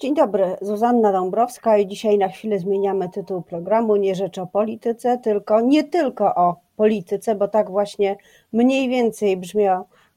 Dzień 0.00 0.14
dobry, 0.14 0.56
Zuzanna 0.60 1.12
Dąbrowska 1.12 1.78
i 1.78 1.86
dzisiaj 1.86 2.18
na 2.18 2.28
chwilę 2.28 2.58
zmieniamy 2.58 3.08
tytuł 3.08 3.42
programu. 3.42 3.96
Nie 3.96 4.14
rzecz 4.14 4.38
o 4.38 4.46
polityce, 4.46 5.18
tylko 5.18 5.60
nie 5.60 5.84
tylko 5.84 6.34
o 6.34 6.60
polityce, 6.76 7.34
bo 7.34 7.48
tak 7.48 7.70
właśnie 7.70 8.16
mniej 8.52 8.88
więcej 8.88 9.40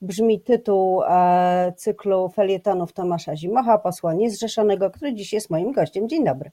brzmi 0.02 0.42
tytuł 0.42 1.04
e, 1.04 1.74
cyklu 1.78 2.30
felietonów 2.30 2.94
Tomasza 2.94 3.36
Zimocha, 3.36 3.78
posła 3.78 4.14
niezrzeszonego, 4.14 4.92
który 4.92 5.14
dziś 5.14 5.34
jest 5.34 5.50
moim 5.50 5.72
gościem. 5.72 6.10
Dzień 6.10 6.26
dobry. 6.26 6.52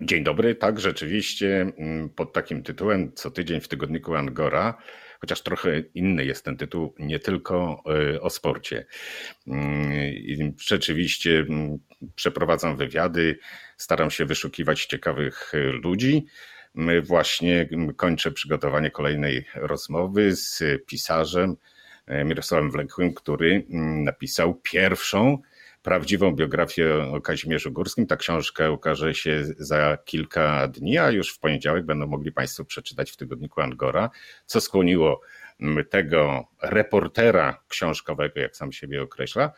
Dzień 0.00 0.24
dobry, 0.24 0.54
tak 0.54 0.80
rzeczywiście 0.80 1.72
mm, 1.78 2.08
pod 2.08 2.32
takim 2.32 2.62
tytułem 2.62 3.12
co 3.14 3.30
tydzień 3.30 3.60
w 3.60 3.68
tygodniku 3.68 4.14
Angora 4.14 4.74
chociaż 5.24 5.42
trochę 5.42 5.80
inny 5.94 6.24
jest 6.24 6.44
ten 6.44 6.56
tytuł, 6.56 6.94
nie 6.98 7.18
tylko 7.18 7.82
e, 8.14 8.20
o 8.20 8.30
sporcie. 8.30 8.86
Mm, 9.46 10.52
rzeczywiście 10.60 11.38
mm, 11.38 11.78
przeprowadzam 12.14 12.76
wywiady, 12.76 13.38
staram 13.76 14.10
się 14.10 14.24
wyszukiwać 14.24 14.86
ciekawych 14.86 15.52
e, 15.54 15.58
ludzi. 15.58 16.26
Właśnie 17.02 17.68
kończę 17.96 18.30
przygotowanie 18.30 18.90
kolejnej 18.90 19.44
rozmowy 19.54 20.36
z 20.36 20.62
pisarzem 20.86 21.56
Mirosławem 22.24 22.70
Wlekłym, 22.70 23.14
który 23.14 23.66
napisał 24.04 24.54
pierwszą 24.54 25.38
prawdziwą 25.84 26.32
biografię 26.32 27.02
o 27.12 27.20
Kazimierzu 27.20 27.72
Górskim. 27.72 28.06
Ta 28.06 28.16
książka 28.16 28.70
ukaże 28.70 29.14
się 29.14 29.44
za 29.58 29.98
kilka 30.04 30.68
dni, 30.68 30.98
a 30.98 31.10
już 31.10 31.34
w 31.34 31.38
poniedziałek 31.38 31.86
będą 31.86 32.06
mogli 32.06 32.32
Państwo 32.32 32.64
przeczytać 32.64 33.10
w 33.10 33.16
tygodniku 33.16 33.60
Angora, 33.60 34.10
co 34.46 34.60
skłoniło 34.60 35.20
tego 35.90 36.44
reportera 36.62 37.60
książkowego, 37.68 38.40
jak 38.40 38.56
sam 38.56 38.72
siebie 38.72 39.02
określa, 39.02 39.52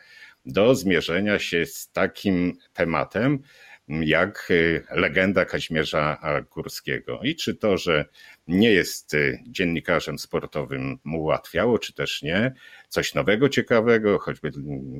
do 0.45 0.75
zmierzenia 0.75 1.39
się 1.39 1.65
z 1.65 1.91
takim 1.91 2.53
tematem, 2.73 3.39
jak 3.87 4.47
y, 4.51 4.83
legenda 4.91 5.45
Kazimierza 5.45 6.17
Górskiego. 6.51 7.19
I 7.23 7.35
czy 7.35 7.55
to, 7.55 7.77
że 7.77 8.05
nie 8.47 8.71
jest 8.71 9.13
y, 9.13 9.39
dziennikarzem 9.47 10.19
sportowym 10.19 10.99
mu 11.03 11.21
ułatwiało, 11.21 11.79
czy 11.79 11.93
też 11.93 12.21
nie, 12.21 12.53
coś 12.89 13.15
nowego, 13.15 13.49
ciekawego, 13.49 14.19
choćby 14.19 14.51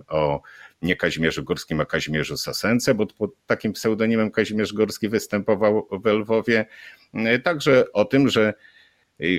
o 0.08 0.42
nie 0.82 0.96
Kazimierzu 0.96 1.44
Górskim, 1.44 1.80
a 1.82 1.86
Kazimierzu 1.86 2.38
Sasence, 2.38 2.94
bo 2.94 3.06
pod 3.06 3.32
takim 3.46 3.74
pseudonimem 3.74 4.32
Kazimierz 4.32 4.74
Górski 4.74 5.10
występował 5.10 5.88
w 5.92 6.06
Lwowie. 6.06 6.66
Y, 7.14 7.40
także 7.40 7.92
o 7.92 8.06
tym, 8.06 8.30
że 8.30 8.54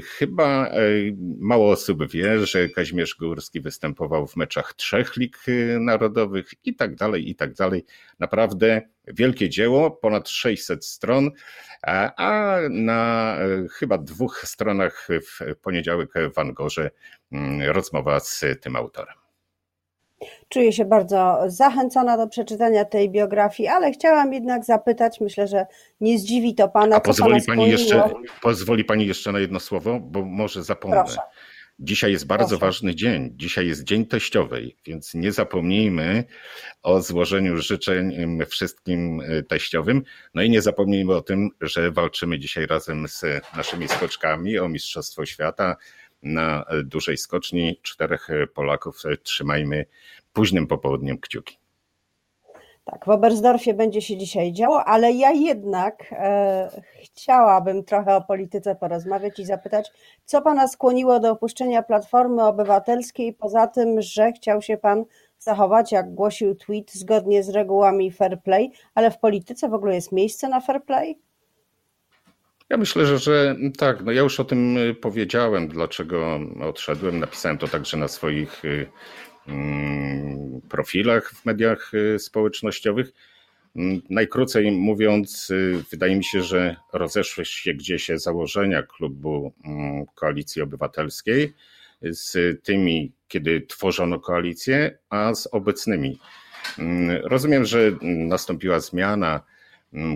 Chyba 0.04 0.70
mało 1.38 1.70
osób 1.70 2.10
wie, 2.10 2.46
że 2.46 2.68
Kazimierz 2.68 3.14
Górski 3.14 3.60
występował 3.60 4.26
w 4.26 4.36
meczach 4.36 4.74
trzech 4.74 5.16
lig 5.16 5.38
e, 5.48 5.78
narodowych 5.78 6.50
i 6.64 6.74
tak 6.74 6.94
dalej, 6.94 7.30
i 7.30 7.34
tak 7.34 7.54
dalej. 7.54 7.84
Naprawdę 8.18 8.82
wielkie 9.06 9.48
dzieło, 9.48 9.90
ponad 9.90 10.28
600 10.28 10.86
stron, 10.86 11.30
a 12.16 12.58
na 12.70 13.36
e, 13.40 13.68
chyba 13.68 13.98
dwóch 13.98 14.42
stronach 14.46 15.08
w 15.10 15.56
poniedziałek 15.62 16.10
w 16.34 16.38
Angorze 16.38 16.90
mm, 17.32 17.70
rozmowa 17.70 18.20
z 18.20 18.44
tym 18.60 18.76
autorem. 18.76 19.27
Czuję 20.48 20.72
się 20.72 20.84
bardzo 20.84 21.38
zachęcona 21.46 22.16
do 22.16 22.28
przeczytania 22.28 22.84
tej 22.84 23.10
biografii, 23.10 23.68
ale 23.68 23.92
chciałam 23.92 24.32
jednak 24.32 24.64
zapytać, 24.64 25.20
myślę, 25.20 25.48
że 25.48 25.66
nie 26.00 26.18
zdziwi 26.18 26.54
to 26.54 26.68
Pana. 26.68 26.96
A 26.96 27.00
pozwoli, 27.00 27.42
pana 27.46 27.56
pani 27.56 27.70
jeszcze, 27.70 28.10
pozwoli 28.42 28.84
Pani 28.84 29.06
jeszcze 29.06 29.32
na 29.32 29.40
jedno 29.40 29.60
słowo, 29.60 30.00
bo 30.00 30.24
może 30.24 30.64
zapomnę. 30.64 30.96
Proszę. 30.96 31.20
Dzisiaj 31.80 32.12
jest 32.12 32.26
bardzo 32.26 32.48
Proszę. 32.48 32.66
ważny 32.66 32.94
dzień. 32.94 33.32
Dzisiaj 33.36 33.66
jest 33.66 33.84
Dzień 33.84 34.06
Teściowej, 34.06 34.76
więc 34.86 35.14
nie 35.14 35.32
zapomnijmy 35.32 36.24
o 36.82 37.02
złożeniu 37.02 37.56
życzeń 37.56 38.38
wszystkim 38.48 39.20
e, 39.20 39.42
teściowym. 39.42 40.02
No 40.34 40.42
i 40.42 40.50
nie 40.50 40.62
zapomnijmy 40.62 41.14
o 41.14 41.20
tym, 41.20 41.50
że 41.60 41.90
walczymy 41.90 42.38
dzisiaj 42.38 42.66
razem 42.66 43.08
z 43.08 43.24
naszymi 43.56 43.88
skoczkami 43.88 44.58
o 44.58 44.68
Mistrzostwo 44.68 45.26
Świata 45.26 45.76
na 46.22 46.64
dużej 46.84 47.16
skoczni. 47.16 47.80
Czterech 47.82 48.28
Polaków 48.54 49.02
trzymajmy 49.22 49.84
późnym 50.32 50.66
popołudniem 50.66 51.18
kciuki. 51.18 51.58
Tak, 52.90 53.06
w 53.06 53.08
Oberstdorfie 53.08 53.74
będzie 53.74 54.02
się 54.02 54.16
dzisiaj 54.16 54.52
działo, 54.52 54.84
ale 54.84 55.12
ja 55.12 55.30
jednak 55.30 56.04
e, 56.12 56.82
chciałabym 57.02 57.84
trochę 57.84 58.16
o 58.16 58.20
polityce 58.20 58.74
porozmawiać 58.74 59.38
i 59.38 59.44
zapytać, 59.44 59.92
co 60.24 60.42
Pana 60.42 60.68
skłoniło 60.68 61.20
do 61.20 61.30
opuszczenia 61.30 61.82
Platformy 61.82 62.44
Obywatelskiej, 62.44 63.32
poza 63.32 63.66
tym, 63.66 64.02
że 64.02 64.32
chciał 64.32 64.62
się 64.62 64.76
Pan 64.76 65.04
zachować, 65.38 65.92
jak 65.92 66.14
głosił 66.14 66.54
tweet, 66.54 66.92
zgodnie 66.92 67.42
z 67.42 67.48
regułami 67.48 68.10
fair 68.10 68.42
play, 68.42 68.70
ale 68.94 69.10
w 69.10 69.18
polityce 69.18 69.68
w 69.68 69.74
ogóle 69.74 69.94
jest 69.94 70.12
miejsce 70.12 70.48
na 70.48 70.60
fair 70.60 70.84
play? 70.84 71.18
Ja 72.70 72.76
myślę, 72.76 73.06
że, 73.06 73.18
że 73.18 73.56
tak. 73.78 74.04
No 74.04 74.12
ja 74.12 74.22
już 74.22 74.40
o 74.40 74.44
tym 74.44 74.76
y, 74.76 74.94
powiedziałem, 74.94 75.68
dlaczego 75.68 76.40
odszedłem. 76.60 77.18
Napisałem 77.18 77.58
to 77.58 77.68
także 77.68 77.96
na 77.96 78.08
swoich 78.08 78.64
y, 78.64 78.86
mm, 79.48 80.60
profilach 80.68 81.30
w 81.30 81.46
mediach 81.46 81.94
y, 81.94 82.18
społecznościowych. 82.18 83.12
Mm, 83.76 84.00
najkrócej 84.10 84.70
mówiąc, 84.70 85.52
wydaje 85.90 86.16
mi 86.16 86.24
się, 86.24 86.42
że 86.42 86.76
rozeszły 86.92 87.44
się 87.44 87.74
gdzieś 87.74 88.10
założenia 88.14 88.82
klubu 88.82 89.52
mm, 89.64 90.06
Koalicji 90.14 90.62
Obywatelskiej 90.62 91.54
z 92.02 92.62
tymi, 92.62 93.12
kiedy 93.28 93.60
tworzono 93.60 94.20
koalicję, 94.20 94.98
a 95.10 95.34
z 95.34 95.46
obecnymi. 95.46 96.18
Rozumiem, 97.22 97.64
że 97.64 97.78
nastąpiła 98.02 98.80
zmiana 98.80 99.40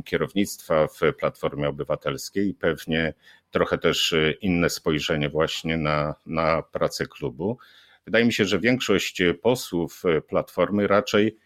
kierownictwa 0.05 0.87
w 0.87 1.01
Platformie 1.19 1.69
Obywatelskiej 1.69 2.49
i 2.49 2.55
pewnie 2.55 3.15
trochę 3.51 3.79
też 3.79 4.13
y, 4.13 4.37
inne 4.41 4.71
spojrzenie 4.71 5.29
właśnie 5.29 5.77
na, 5.77 6.15
na 6.27 6.63
pracę 6.63 7.07
klubu. 7.07 7.59
Wydaje 8.05 8.25
mi 8.25 8.33
się, 8.33 8.45
że 8.45 8.59
większość 8.59 9.23
posłów 9.43 10.03
Platformy 10.29 10.87
raczej 10.87 11.37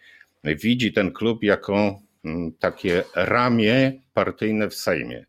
widzi 0.45 0.93
ten 0.93 1.13
klub 1.13 1.43
jako 1.43 2.01
mm, 2.25 2.53
takie 2.53 3.03
ramię 3.15 3.93
partyjne 4.15 4.69
w 4.69 4.75
Sejmie. 4.75 5.27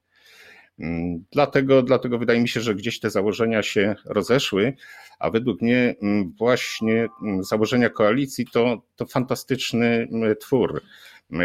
Mm, 0.80 1.25
dlatego, 1.31 1.84
dlatego 1.84 2.19
wydaje 2.19 2.41
mi 2.41 2.50
się, 2.50 2.62
że 2.62 2.75
gdzieś 2.75 3.00
te 3.00 3.09
założenia 3.09 3.63
się 3.63 3.96
rozeszły, 4.06 4.74
a 5.19 5.30
według 5.30 5.62
mnie 5.62 5.96
właśnie 6.38 7.07
założenia 7.41 7.90
koalicji 7.90 8.46
to, 8.53 8.81
to 8.96 9.06
fantastyczny 9.06 10.07
twór 10.40 10.81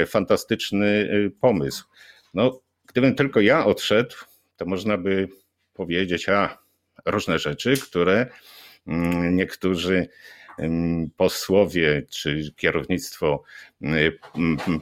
fantastyczny 0.07 0.87
y, 0.87 1.33
pomysł. 1.41 1.85
No, 2.35 2.61
gdybym 2.87 3.15
tylko 3.15 3.41
ja 3.41 3.67
odszedł, 3.67 4.17
to 4.57 4.67
można 4.67 4.99
by 4.99 5.29
powiedzieć, 5.75 6.29
a 6.29 6.59
różne 7.07 7.39
rzeczy, 7.39 7.75
które 7.83 8.27
mm, 8.87 9.37
niektórzy 9.37 10.09
mm, 10.59 11.11
posłowie 11.17 12.03
czy 12.11 12.53
kierownictwo 12.57 13.43
y, 13.83 14.19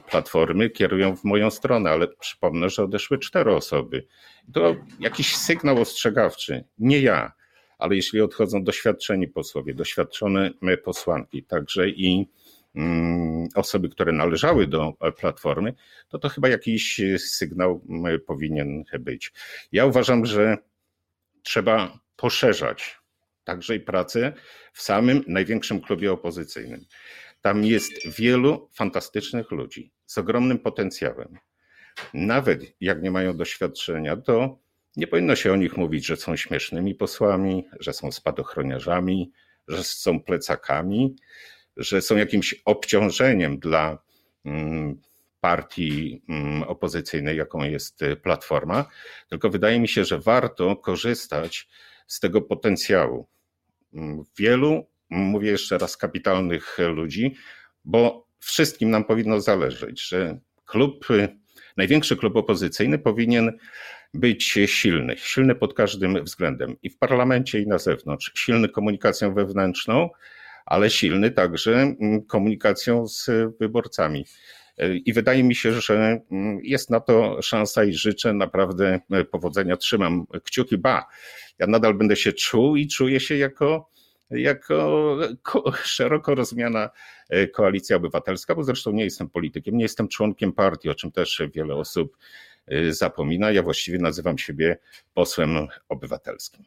platformy 0.09 0.69
kierują 0.69 1.15
w 1.15 1.23
moją 1.23 1.51
stronę, 1.51 1.89
ale 1.89 2.07
przypomnę, 2.07 2.69
że 2.69 2.83
odeszły 2.83 3.19
cztery 3.19 3.55
osoby. 3.55 4.07
To 4.53 4.75
jakiś 4.99 5.35
sygnał 5.35 5.81
ostrzegawczy, 5.81 6.63
nie 6.79 6.99
ja, 6.99 7.31
ale 7.77 7.95
jeśli 7.95 8.21
odchodzą 8.21 8.63
doświadczeni 8.63 9.27
posłowie, 9.27 9.73
doświadczone 9.73 10.51
posłanki, 10.83 11.43
także 11.43 11.89
i 11.89 12.27
osoby, 13.55 13.89
które 13.89 14.11
należały 14.11 14.67
do 14.67 14.93
platformy, 15.17 15.73
to 16.09 16.19
to 16.19 16.29
chyba 16.29 16.49
jakiś 16.49 17.01
sygnał 17.17 17.81
mm, 17.89 18.19
powinien 18.27 18.83
być. 18.99 19.33
Ja 19.71 19.85
uważam, 19.85 20.25
że 20.25 20.57
trzeba 21.43 21.99
poszerzać 22.15 23.01
także 23.43 23.75
i 23.75 23.79
pracę 23.79 24.33
w 24.73 24.81
samym 24.81 25.23
największym 25.27 25.81
klubie 25.81 26.11
opozycyjnym. 26.11 26.85
Tam 27.41 27.65
jest 27.65 27.91
wielu 28.17 28.69
fantastycznych 28.73 29.51
ludzi 29.51 29.91
z 30.05 30.17
ogromnym 30.17 30.59
potencjałem. 30.59 31.37
Nawet 32.13 32.61
jak 32.81 33.01
nie 33.01 33.11
mają 33.11 33.37
doświadczenia, 33.37 34.17
to 34.17 34.59
nie 34.95 35.07
powinno 35.07 35.35
się 35.35 35.53
o 35.53 35.55
nich 35.55 35.77
mówić, 35.77 36.05
że 36.05 36.17
są 36.17 36.35
śmiesznymi 36.35 36.95
posłami, 36.95 37.67
że 37.79 37.93
są 37.93 38.11
spadochroniarzami, 38.11 39.31
że 39.67 39.83
są 39.83 40.19
plecakami 40.19 41.15
że 41.77 42.01
są 42.01 42.17
jakimś 42.17 42.55
obciążeniem 42.65 43.59
dla 43.59 43.97
mm, 44.45 45.01
partii 45.39 46.21
mm, 46.29 46.63
opozycyjnej, 46.63 47.37
jaką 47.37 47.63
jest 47.63 47.99
Platforma, 48.23 48.85
tylko 49.29 49.49
wydaje 49.49 49.79
mi 49.79 49.87
się, 49.87 50.05
że 50.05 50.19
warto 50.19 50.75
korzystać 50.75 51.67
z 52.07 52.19
tego 52.19 52.41
potencjału. 52.41 53.27
Mm, 53.93 54.23
wielu, 54.37 54.87
mówię 55.09 55.51
jeszcze 55.51 55.77
raz, 55.77 55.97
kapitalnych 55.97 56.77
ludzi, 56.95 57.35
bo 57.85 58.27
wszystkim 58.39 58.89
nam 58.89 59.03
powinno 59.03 59.41
zależeć, 59.41 60.07
że 60.07 60.39
klub, 60.65 61.07
największy 61.77 62.17
klub 62.17 62.35
opozycyjny 62.35 62.99
powinien 62.99 63.57
być 64.13 64.43
silny, 64.65 65.17
silny 65.17 65.55
pod 65.55 65.73
każdym 65.73 66.23
względem 66.23 66.75
i 66.83 66.89
w 66.89 66.97
parlamencie, 66.97 67.59
i 67.59 67.67
na 67.67 67.77
zewnątrz, 67.77 68.31
silny 68.35 68.69
komunikacją 68.69 69.33
wewnętrzną, 69.33 70.09
ale 70.65 70.89
silny 70.89 71.31
także 71.31 71.73
mm, 71.73 72.25
komunikacją 72.25 73.07
z 73.07 73.29
wyborcami. 73.59 74.25
I 75.05 75.13
wydaje 75.13 75.43
mi 75.43 75.55
się, 75.55 75.81
że 75.81 76.21
mm, 76.31 76.59
jest 76.63 76.89
na 76.89 76.99
to 76.99 77.41
szansa 77.41 77.83
i 77.83 77.93
życzę 77.93 78.33
naprawdę 78.33 78.99
powodzenia. 79.31 79.77
Trzymam 79.77 80.25
kciuki, 80.43 80.77
ba, 80.77 81.05
ja 81.59 81.67
nadal 81.67 81.93
będę 81.93 82.15
się 82.15 82.33
czuł 82.33 82.75
i 82.75 82.87
czuję 82.87 83.19
się 83.19 83.37
jako, 83.37 83.89
jako 84.31 85.71
szeroko 85.83 86.35
rozumiana 86.35 86.89
koalicja 87.53 87.97
obywatelska, 87.97 88.55
bo 88.55 88.63
zresztą 88.63 88.91
nie 88.91 89.03
jestem 89.03 89.29
politykiem, 89.29 89.77
nie 89.77 89.83
jestem 89.83 90.07
członkiem 90.07 90.53
partii, 90.53 90.89
o 90.89 90.95
czym 90.95 91.11
też 91.11 91.41
wiele 91.53 91.75
osób 91.75 92.17
zapomina. 92.89 93.51
Ja 93.51 93.63
właściwie 93.63 93.97
nazywam 93.99 94.37
siebie 94.37 94.77
posłem 95.13 95.67
obywatelskim. 95.89 96.65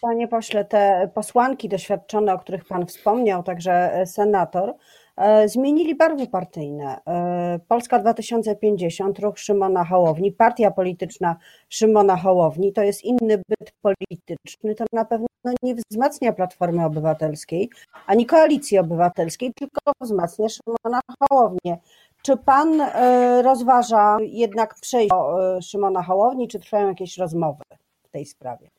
Panie 0.00 0.28
pośle, 0.28 0.64
te 0.64 1.10
posłanki 1.14 1.68
doświadczone, 1.68 2.34
o 2.34 2.38
których 2.38 2.64
Pan 2.64 2.86
wspomniał, 2.86 3.42
także 3.42 4.02
senator, 4.06 4.74
e, 5.16 5.48
zmienili 5.48 5.94
barwy 5.94 6.26
partyjne. 6.26 7.00
E, 7.06 7.58
Polska 7.68 7.98
2050, 7.98 9.18
ruch 9.18 9.38
Szymona 9.38 9.84
Hołowni, 9.84 10.32
partia 10.32 10.70
polityczna 10.70 11.36
Szymona 11.68 12.16
Hołowni 12.16 12.72
to 12.72 12.82
jest 12.82 13.04
inny 13.04 13.38
byt 13.48 13.72
polityczny, 13.82 14.74
to 14.74 14.84
na 14.92 15.04
pewno 15.04 15.26
nie 15.62 15.74
wzmacnia 15.74 16.32
Platformy 16.32 16.84
Obywatelskiej 16.84 17.70
ani 18.06 18.26
Koalicji 18.26 18.78
Obywatelskiej, 18.78 19.52
tylko 19.54 19.92
wzmacnia 20.00 20.46
Szymona 20.48 21.00
Hołownię. 21.20 21.78
Czy 22.22 22.36
pan 22.36 22.80
e, 22.80 23.42
rozważa 23.42 24.16
jednak 24.20 24.74
przejść 24.74 25.10
do 25.10 25.58
Szymona 25.62 26.02
Hołowni, 26.02 26.48
czy 26.48 26.60
trwają 26.60 26.88
jakieś 26.88 27.18
rozmowy 27.18 27.64
w 28.02 28.08
tej 28.08 28.26
sprawie? 28.26 28.75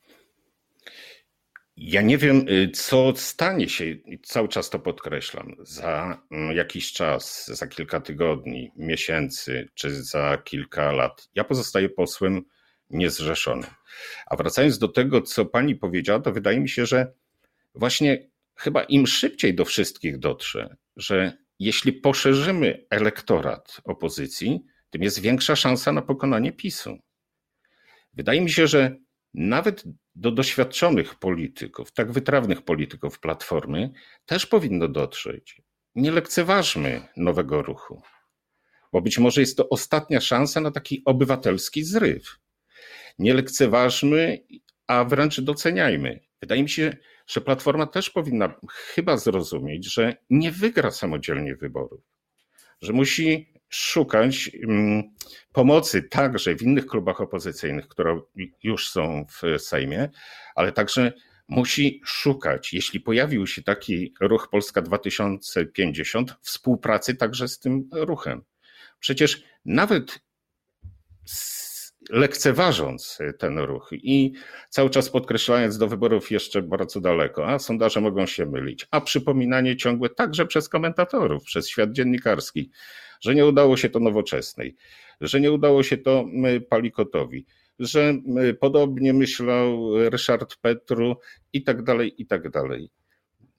Ja 1.80 2.02
nie 2.02 2.18
wiem, 2.18 2.48
y, 2.48 2.70
co 2.70 3.12
stanie 3.16 3.68
się, 3.68 3.84
cały 4.22 4.48
czas 4.48 4.70
to 4.70 4.78
podkreślam, 4.78 5.56
za 5.58 6.22
mm, 6.30 6.56
jakiś 6.56 6.92
czas, 6.92 7.46
za 7.46 7.66
kilka 7.66 8.00
tygodni, 8.00 8.72
miesięcy 8.76 9.68
czy 9.74 10.02
za 10.04 10.38
kilka 10.44 10.92
lat. 10.92 11.28
Ja 11.34 11.44
pozostaję 11.44 11.88
posłem 11.88 12.42
niezrzeszonym. 12.90 13.70
A 14.26 14.36
wracając 14.36 14.78
do 14.78 14.88
tego, 14.88 15.22
co 15.22 15.46
pani 15.46 15.76
powiedziała, 15.76 16.20
to 16.20 16.32
wydaje 16.32 16.60
mi 16.60 16.68
się, 16.68 16.86
że 16.86 17.12
właśnie 17.74 18.28
chyba 18.56 18.82
im 18.82 19.06
szybciej 19.06 19.54
do 19.54 19.64
wszystkich 19.64 20.18
dotrze, 20.18 20.76
że 20.96 21.32
jeśli 21.58 21.92
poszerzymy 21.92 22.86
elektorat 22.90 23.80
opozycji, 23.84 24.60
tym 24.90 25.02
jest 25.02 25.20
większa 25.20 25.56
szansa 25.56 25.92
na 25.92 26.02
pokonanie 26.02 26.52
PiSu. 26.52 26.98
Wydaje 28.12 28.40
mi 28.40 28.50
się, 28.50 28.66
że 28.66 28.96
nawet 29.34 29.84
do 30.18 30.30
doświadczonych 30.30 31.14
polityków, 31.14 31.92
tak 31.92 32.12
wytrawnych 32.12 32.62
polityków 32.62 33.20
Platformy, 33.20 33.90
też 34.26 34.46
powinno 34.46 34.88
dotrzeć. 34.88 35.62
Nie 35.94 36.10
lekceważmy 36.10 37.08
nowego 37.16 37.62
ruchu, 37.62 38.02
bo 38.92 39.02
być 39.02 39.18
może 39.18 39.40
jest 39.40 39.56
to 39.56 39.68
ostatnia 39.68 40.20
szansa 40.20 40.60
na 40.60 40.70
taki 40.70 41.02
obywatelski 41.04 41.84
zryw. 41.84 42.38
Nie 43.18 43.34
lekceważmy, 43.34 44.44
a 44.86 45.04
wręcz 45.04 45.40
doceniajmy. 45.40 46.20
Wydaje 46.40 46.62
mi 46.62 46.68
się, 46.68 46.96
że 47.26 47.40
Platforma 47.40 47.86
też 47.86 48.10
powinna 48.10 48.54
chyba 48.68 49.16
zrozumieć, 49.16 49.92
że 49.94 50.16
nie 50.30 50.52
wygra 50.52 50.90
samodzielnie 50.90 51.56
wyborów, 51.56 52.00
że 52.82 52.92
musi 52.92 53.52
szukać 53.68 54.50
mm, 54.62 55.02
pomocy 55.52 56.02
także 56.02 56.54
w 56.54 56.62
innych 56.62 56.86
klubach 56.86 57.20
opozycyjnych, 57.20 57.88
które 57.88 58.20
już 58.62 58.90
są 58.90 59.26
w 59.30 59.62
Sejmie, 59.62 60.08
ale 60.54 60.72
także 60.72 61.12
musi 61.48 62.00
szukać, 62.04 62.72
jeśli 62.72 63.00
pojawił 63.00 63.46
się 63.46 63.62
taki 63.62 64.14
ruch 64.20 64.48
Polska 64.50 64.82
2050, 64.82 66.34
współpracy 66.40 67.14
także 67.14 67.48
z 67.48 67.58
tym 67.58 67.88
ruchem. 67.92 68.42
Przecież 69.00 69.42
nawet 69.64 70.20
lekceważąc 72.10 73.18
ten 73.38 73.58
ruch 73.58 73.90
i 73.92 74.32
cały 74.68 74.90
czas 74.90 75.10
podkreślając 75.10 75.78
do 75.78 75.88
wyborów 75.88 76.30
jeszcze 76.30 76.62
bardzo 76.62 77.00
daleko, 77.00 77.48
a 77.48 77.58
sondaże 77.58 78.00
mogą 78.00 78.26
się 78.26 78.46
mylić, 78.46 78.86
a 78.90 79.00
przypominanie 79.00 79.76
ciągłe 79.76 80.08
także 80.08 80.46
przez 80.46 80.68
komentatorów, 80.68 81.44
przez 81.44 81.68
świat 81.68 81.92
dziennikarski, 81.92 82.70
że 83.20 83.34
nie 83.34 83.46
udało 83.46 83.76
się 83.76 83.90
to 83.90 84.00
nowoczesnej, 84.00 84.76
że 85.20 85.40
nie 85.40 85.52
udało 85.52 85.82
się 85.82 85.96
to 85.96 86.24
Palikotowi, 86.68 87.46
że 87.78 88.14
podobnie 88.60 89.12
myślał 89.12 89.98
Ryszard 90.10 90.56
Petru 90.56 91.16
i 91.52 91.62
tak 91.62 91.82
dalej, 91.82 92.22
i 92.22 92.26
tak 92.26 92.50
dalej. 92.50 92.90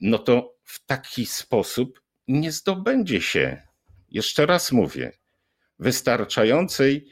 No 0.00 0.18
to 0.18 0.54
w 0.64 0.86
taki 0.86 1.26
sposób 1.26 2.00
nie 2.28 2.52
zdobędzie 2.52 3.20
się, 3.20 3.62
jeszcze 4.08 4.46
raz 4.46 4.72
mówię, 4.72 5.12
wystarczającej 5.78 7.06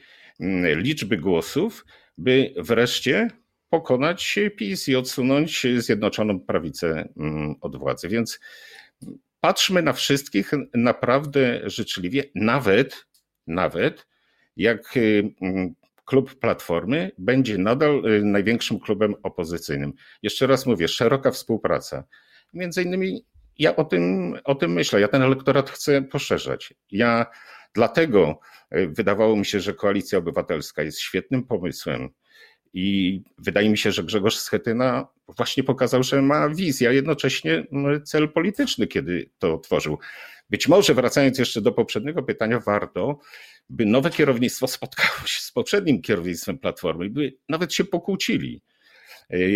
liczby 0.75 1.17
głosów, 1.17 1.85
by 2.17 2.53
wreszcie 2.57 3.27
pokonać 3.69 4.39
PiS 4.57 4.87
i 4.87 4.95
odsunąć 4.95 5.67
Zjednoczoną 5.77 6.39
Prawicę 6.39 7.09
od 7.61 7.77
władzy. 7.77 8.09
Więc 8.09 8.39
patrzmy 9.41 9.81
na 9.81 9.93
wszystkich 9.93 10.51
naprawdę 10.73 11.61
życzliwie, 11.69 12.23
nawet, 12.35 13.05
nawet 13.47 14.07
jak 14.57 14.97
y, 14.97 15.33
mm, 15.41 15.75
klub 16.05 16.35
Platformy 16.39 17.11
będzie 17.17 17.57
nadal 17.57 18.05
y, 18.05 18.23
największym 18.23 18.79
klubem 18.79 19.15
opozycyjnym. 19.23 19.93
Jeszcze 20.23 20.47
raz 20.47 20.65
mówię, 20.65 20.87
szeroka 20.87 21.31
współpraca. 21.31 22.03
Między 22.53 22.83
innymi 22.83 23.25
ja 23.59 23.75
o 23.75 23.83
tym, 23.83 24.35
o 24.43 24.55
tym 24.55 24.71
myślę. 24.71 25.01
Ja 25.01 25.07
ten 25.07 25.21
elektorat 25.21 25.69
chcę 25.69 26.01
poszerzać. 26.01 26.73
Ja 26.91 27.25
dlatego 27.73 28.39
y, 28.75 28.87
wydawało 28.87 29.35
mi 29.35 29.45
się, 29.45 29.59
że 29.59 29.73
Koalicja 29.73 30.19
Obywatelska 30.19 30.83
jest 30.83 30.99
świetnym 30.99 31.43
pomysłem 31.43 32.09
i 32.73 33.21
wydaje 33.37 33.69
mi 33.69 33.77
się, 33.77 33.91
że 33.91 34.03
Grzegorz 34.03 34.37
Schetyna 34.37 35.07
właśnie 35.37 35.63
pokazał, 35.63 36.03
że 36.03 36.21
ma 36.21 36.49
wizję, 36.49 36.89
a 36.89 36.91
jednocześnie 36.91 37.65
no, 37.71 37.99
cel 37.99 38.29
polityczny, 38.29 38.87
kiedy 38.87 39.29
to 39.39 39.57
tworzył. 39.57 39.97
Być 40.49 40.67
może 40.67 40.93
wracając 40.93 41.39
jeszcze 41.39 41.61
do 41.61 41.71
poprzedniego 41.71 42.23
pytania, 42.23 42.59
warto, 42.59 43.19
by 43.69 43.85
nowe 43.85 44.09
kierownictwo 44.09 44.67
spotkało 44.67 45.27
się 45.27 45.41
z 45.41 45.51
poprzednim 45.51 46.01
kierownictwem 46.01 46.59
Platformy, 46.59 47.09
by 47.09 47.37
nawet 47.49 47.73
się 47.73 47.85
pokłócili, 47.85 48.61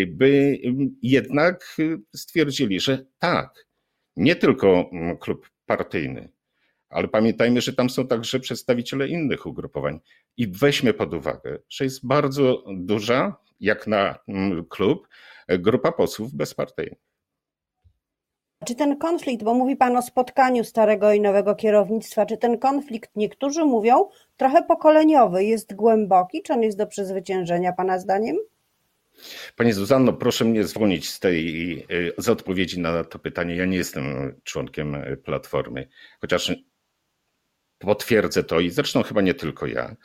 by 0.07 0.60
jednak 1.01 1.77
stwierdzili, 2.15 2.80
że 2.80 3.06
tak, 3.19 3.68
nie 4.15 4.36
tylko 4.36 4.89
klub 5.19 5.50
partyjny, 5.65 6.30
ale 6.93 7.07
pamiętajmy, 7.07 7.61
że 7.61 7.73
tam 7.73 7.89
są 7.89 8.07
także 8.07 8.39
przedstawiciele 8.39 9.07
innych 9.07 9.45
ugrupowań. 9.45 10.00
I 10.38 10.47
weźmy 10.47 10.93
pod 10.93 11.13
uwagę, 11.13 11.59
że 11.69 11.83
jest 11.83 12.07
bardzo 12.07 12.63
duża, 12.77 13.35
jak 13.59 13.88
na 13.88 14.19
mm, 14.27 14.65
klub, 14.65 15.07
grupa 15.47 15.91
posłów 15.91 16.33
bezpartyjnych. 16.33 17.00
Czy 18.67 18.75
ten 18.75 18.97
konflikt, 18.97 19.43
bo 19.43 19.53
mówi 19.53 19.75
Pan 19.75 19.97
o 19.97 20.01
spotkaniu 20.01 20.63
starego 20.63 21.13
i 21.13 21.21
nowego 21.21 21.55
kierownictwa, 21.55 22.25
czy 22.25 22.38
ten 22.38 22.57
konflikt, 22.57 23.12
niektórzy 23.15 23.65
mówią, 23.65 24.09
trochę 24.38 24.63
pokoleniowy, 24.63 25.43
jest 25.43 25.75
głęboki, 25.75 26.43
czy 26.43 26.53
on 26.53 26.63
jest 26.63 26.77
do 26.77 26.88
przezwyciężenia 26.88 27.73
Pana 27.73 28.00
zdaniem? 28.00 28.38
Pani 29.55 29.73
Zuzanno, 29.73 30.13
proszę 30.13 30.45
mnie 30.45 30.63
zwolnić 30.63 31.09
z 31.09 31.19
tej 31.19 31.77
y, 31.91 32.13
z 32.17 32.29
odpowiedzi 32.29 32.79
na 32.79 33.03
to 33.03 33.19
pytanie. 33.19 33.55
Ja 33.55 33.65
nie 33.65 33.77
jestem 33.77 34.35
członkiem 34.43 34.97
Platformy, 35.23 35.88
chociaż 36.21 36.53
potwierdzę 37.83 38.43
to 38.43 38.59
i 38.59 38.69
zresztą 38.69 39.03
chyba 39.03 39.21
nie 39.21 39.33
tylko 39.33 39.67
ja, 39.67 39.95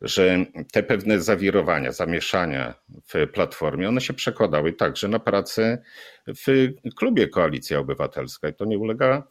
że 0.00 0.46
te 0.72 0.82
pewne 0.82 1.20
zawirowania, 1.20 1.92
zamieszania 1.92 2.74
w 3.14 3.26
Platformie, 3.32 3.88
one 3.88 4.00
się 4.00 4.12
przekładały 4.12 4.72
także 4.72 5.08
na 5.08 5.18
pracę 5.18 5.82
w 6.26 6.68
klubie 6.96 7.28
Koalicja 7.28 7.78
Obywatelska 7.78 8.48
i 8.48 8.54
to 8.54 8.64
nie 8.64 8.78
ulega 8.78 9.26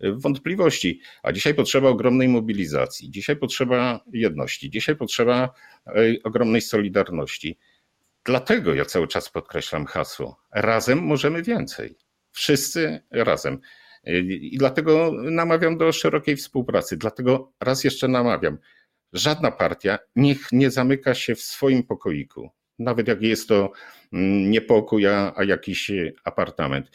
wątpliwości. 0.00 1.00
A 1.22 1.32
dzisiaj 1.32 1.54
potrzeba 1.54 1.88
ogromnej 1.88 2.28
mobilizacji, 2.28 3.10
dzisiaj 3.10 3.36
potrzeba 3.36 4.00
jedności, 4.12 4.70
dzisiaj 4.70 4.96
potrzeba 4.96 5.54
e, 5.86 5.92
ogromnej 6.24 6.60
solidarności. 6.60 7.58
Dlatego 8.24 8.74
ja 8.74 8.84
cały 8.84 9.08
czas 9.08 9.30
podkreślam 9.30 9.86
hasło: 9.86 10.40
razem 10.52 10.98
możemy 10.98 11.42
więcej. 11.42 11.96
Wszyscy 12.32 13.00
razem. 13.10 13.60
I 14.08 14.58
dlatego 14.58 15.12
namawiam 15.12 15.78
do 15.78 15.92
szerokiej 15.92 16.36
współpracy. 16.36 16.96
Dlatego 16.96 17.52
raz 17.60 17.84
jeszcze 17.84 18.08
namawiam. 18.08 18.58
Żadna 19.12 19.50
partia 19.50 19.98
niech 20.16 20.52
nie 20.52 20.70
zamyka 20.70 21.14
się 21.14 21.34
w 21.34 21.42
swoim 21.42 21.82
pokoiku, 21.82 22.50
nawet 22.78 23.08
jak 23.08 23.22
jest 23.22 23.48
to 23.48 23.72
mm, 24.12 24.50
nie 24.50 24.60
pokój, 24.60 25.06
a, 25.06 25.32
a 25.36 25.44
jakiś 25.44 25.90
apartament. 26.24 26.90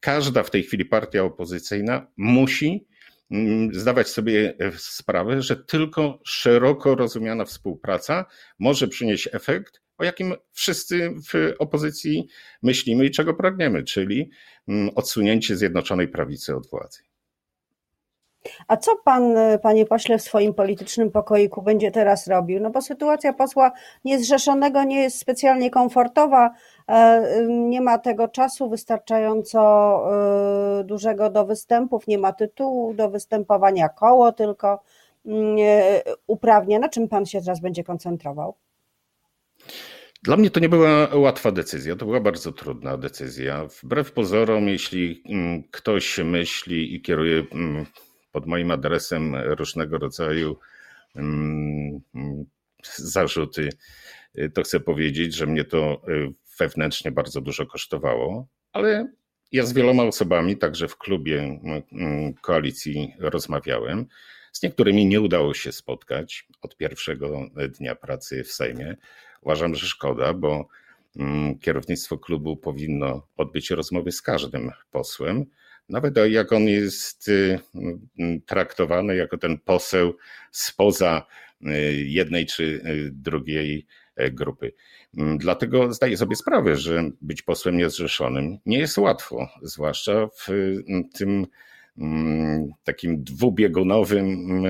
Każda 0.00 0.42
w 0.42 0.50
tej 0.50 0.62
chwili 0.62 0.84
partia 0.84 1.24
opozycyjna 1.24 2.06
musi 2.16 2.86
mm, 3.30 3.74
zdawać 3.74 4.08
sobie 4.08 4.54
sprawę, 4.76 5.42
że 5.42 5.56
tylko 5.56 6.20
szeroko 6.24 6.94
rozumiana 6.94 7.44
współpraca 7.44 8.24
może 8.58 8.88
przynieść 8.88 9.28
efekt, 9.32 9.79
o 10.00 10.04
jakim 10.04 10.34
wszyscy 10.52 11.10
w 11.32 11.54
opozycji 11.58 12.28
myślimy 12.62 13.04
i 13.04 13.10
czego 13.10 13.34
pragniemy, 13.34 13.82
czyli 13.82 14.30
mm, 14.68 14.90
odsunięcie 14.94 15.56
Zjednoczonej 15.56 16.08
Prawicy 16.08 16.56
od 16.56 16.70
władzy. 16.70 17.02
A 18.68 18.76
co 18.76 18.96
pan, 19.04 19.34
panie 19.62 19.86
pośle, 19.86 20.18
w 20.18 20.22
swoim 20.22 20.54
politycznym 20.54 21.10
pokoiku 21.10 21.62
będzie 21.62 21.90
teraz 21.90 22.26
robił? 22.26 22.60
No 22.60 22.70
bo 22.70 22.82
sytuacja 22.82 23.32
posła 23.32 23.72
niezrzeszonego 24.04 24.84
nie 24.84 25.02
jest 25.02 25.18
specjalnie 25.18 25.70
komfortowa, 25.70 26.50
e, 26.88 27.22
nie 27.48 27.80
ma 27.80 27.98
tego 27.98 28.28
czasu 28.28 28.68
wystarczająco 28.68 29.60
e, 30.80 30.84
dużego 30.84 31.30
do 31.30 31.46
występów, 31.46 32.06
nie 32.06 32.18
ma 32.18 32.32
tytułu 32.32 32.94
do 32.94 33.10
występowania, 33.10 33.88
koło 33.88 34.32
tylko 34.32 34.82
mm, 35.26 35.56
e, 35.58 36.02
uprawnia. 36.26 36.78
Na 36.78 36.88
czym 36.88 37.08
pan 37.08 37.26
się 37.26 37.40
teraz 37.40 37.60
będzie 37.60 37.84
koncentrował? 37.84 38.54
Dla 40.22 40.36
mnie 40.36 40.50
to 40.50 40.60
nie 40.60 40.68
była 40.68 41.08
łatwa 41.14 41.52
decyzja, 41.52 41.96
to 41.96 42.04
była 42.06 42.20
bardzo 42.20 42.52
trudna 42.52 42.96
decyzja. 42.96 43.66
Wbrew 43.82 44.12
pozorom, 44.12 44.68
jeśli 44.68 45.22
mm, 45.28 45.62
ktoś 45.70 46.18
myśli 46.18 46.94
i 46.94 47.02
kieruje 47.02 47.44
mm, 47.52 47.86
pod 48.32 48.46
moim 48.46 48.70
adresem 48.70 49.36
różnego 49.36 49.98
rodzaju 49.98 50.56
mm, 51.16 52.00
zarzuty, 52.96 53.68
to 54.54 54.62
chcę 54.62 54.80
powiedzieć, 54.80 55.34
że 55.34 55.46
mnie 55.46 55.64
to 55.64 56.02
y, 56.08 56.32
wewnętrznie 56.58 57.12
bardzo 57.12 57.40
dużo 57.40 57.66
kosztowało, 57.66 58.46
ale 58.72 59.12
ja 59.52 59.66
z 59.66 59.72
wieloma 59.72 60.02
osobami, 60.02 60.56
także 60.56 60.88
w 60.88 60.96
klubie 60.96 61.60
koalicji 62.42 63.14
rozmawiałem. 63.18 64.06
Z 64.52 64.62
niektórymi 64.62 65.06
nie 65.06 65.20
udało 65.20 65.54
się 65.54 65.72
spotkać 65.72 66.46
od 66.62 66.76
pierwszego 66.76 67.50
dnia 67.78 67.94
pracy 67.94 68.44
w 68.44 68.52
Sejmie. 68.52 68.96
Uważam, 69.40 69.74
że 69.74 69.86
szkoda, 69.86 70.34
bo 70.34 70.68
mm, 71.16 71.58
kierownictwo 71.58 72.18
klubu 72.18 72.56
powinno 72.56 73.26
odbyć 73.36 73.70
rozmowy 73.70 74.12
z 74.12 74.22
każdym 74.22 74.70
posłem, 74.90 75.46
nawet 75.88 76.14
jak 76.30 76.52
on 76.52 76.62
jest 76.62 77.28
y, 77.28 77.58
mm, 78.18 78.40
traktowany 78.46 79.16
jako 79.16 79.38
ten 79.38 79.58
poseł 79.58 80.16
spoza 80.50 81.26
y, 81.62 81.66
jednej 82.06 82.46
czy 82.46 82.64
y, 82.64 83.10
drugiej 83.12 83.86
grupy. 84.32 84.72
Mm, 85.16 85.38
dlatego 85.38 85.92
zdaję 85.92 86.16
sobie 86.16 86.36
sprawę, 86.36 86.76
że 86.76 87.10
być 87.20 87.42
posłem 87.42 87.76
niezrzeszonym 87.76 88.58
nie 88.66 88.78
jest 88.78 88.98
łatwo, 88.98 89.48
zwłaszcza 89.62 90.26
w 90.26 90.46
tym 91.14 91.46
takim 92.84 93.24
dwubiegunowym 93.24 94.62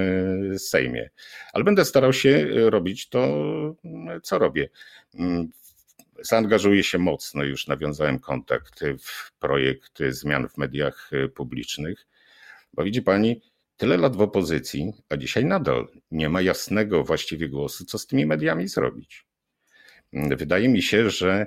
Sejmie. 0.59 1.11
Ale 1.53 1.65
będę 1.65 1.85
starał 1.85 2.13
się 2.13 2.47
robić 2.71 3.09
to, 3.09 3.29
co 4.23 4.39
robię. 4.39 4.69
Zaangażuję 6.23 6.83
się 6.83 6.99
mocno, 6.99 7.45
już 7.45 7.67
nawiązałem 7.67 8.19
kontakt 8.19 8.85
w 9.01 9.39
projekt 9.39 9.99
zmian 10.09 10.49
w 10.49 10.59
mediach 10.59 11.11
publicznych, 11.35 12.07
bo 12.75 12.85
widzi 12.85 13.03
pani, 13.03 13.41
tyle 13.77 13.97
lat 13.97 14.17
w 14.17 14.21
opozycji, 14.21 14.93
a 15.09 15.17
dzisiaj 15.17 15.45
nadal 15.45 15.89
nie 16.11 16.29
ma 16.29 16.41
jasnego 16.41 17.05
właściwie 17.05 17.49
głosu, 17.49 17.85
co 17.85 17.99
z 17.99 18.07
tymi 18.07 18.27
mediami 18.27 18.69
zrobić. 18.69 19.25
Wydaje 20.13 20.69
mi 20.69 20.83
się, 20.83 21.11
że 21.11 21.47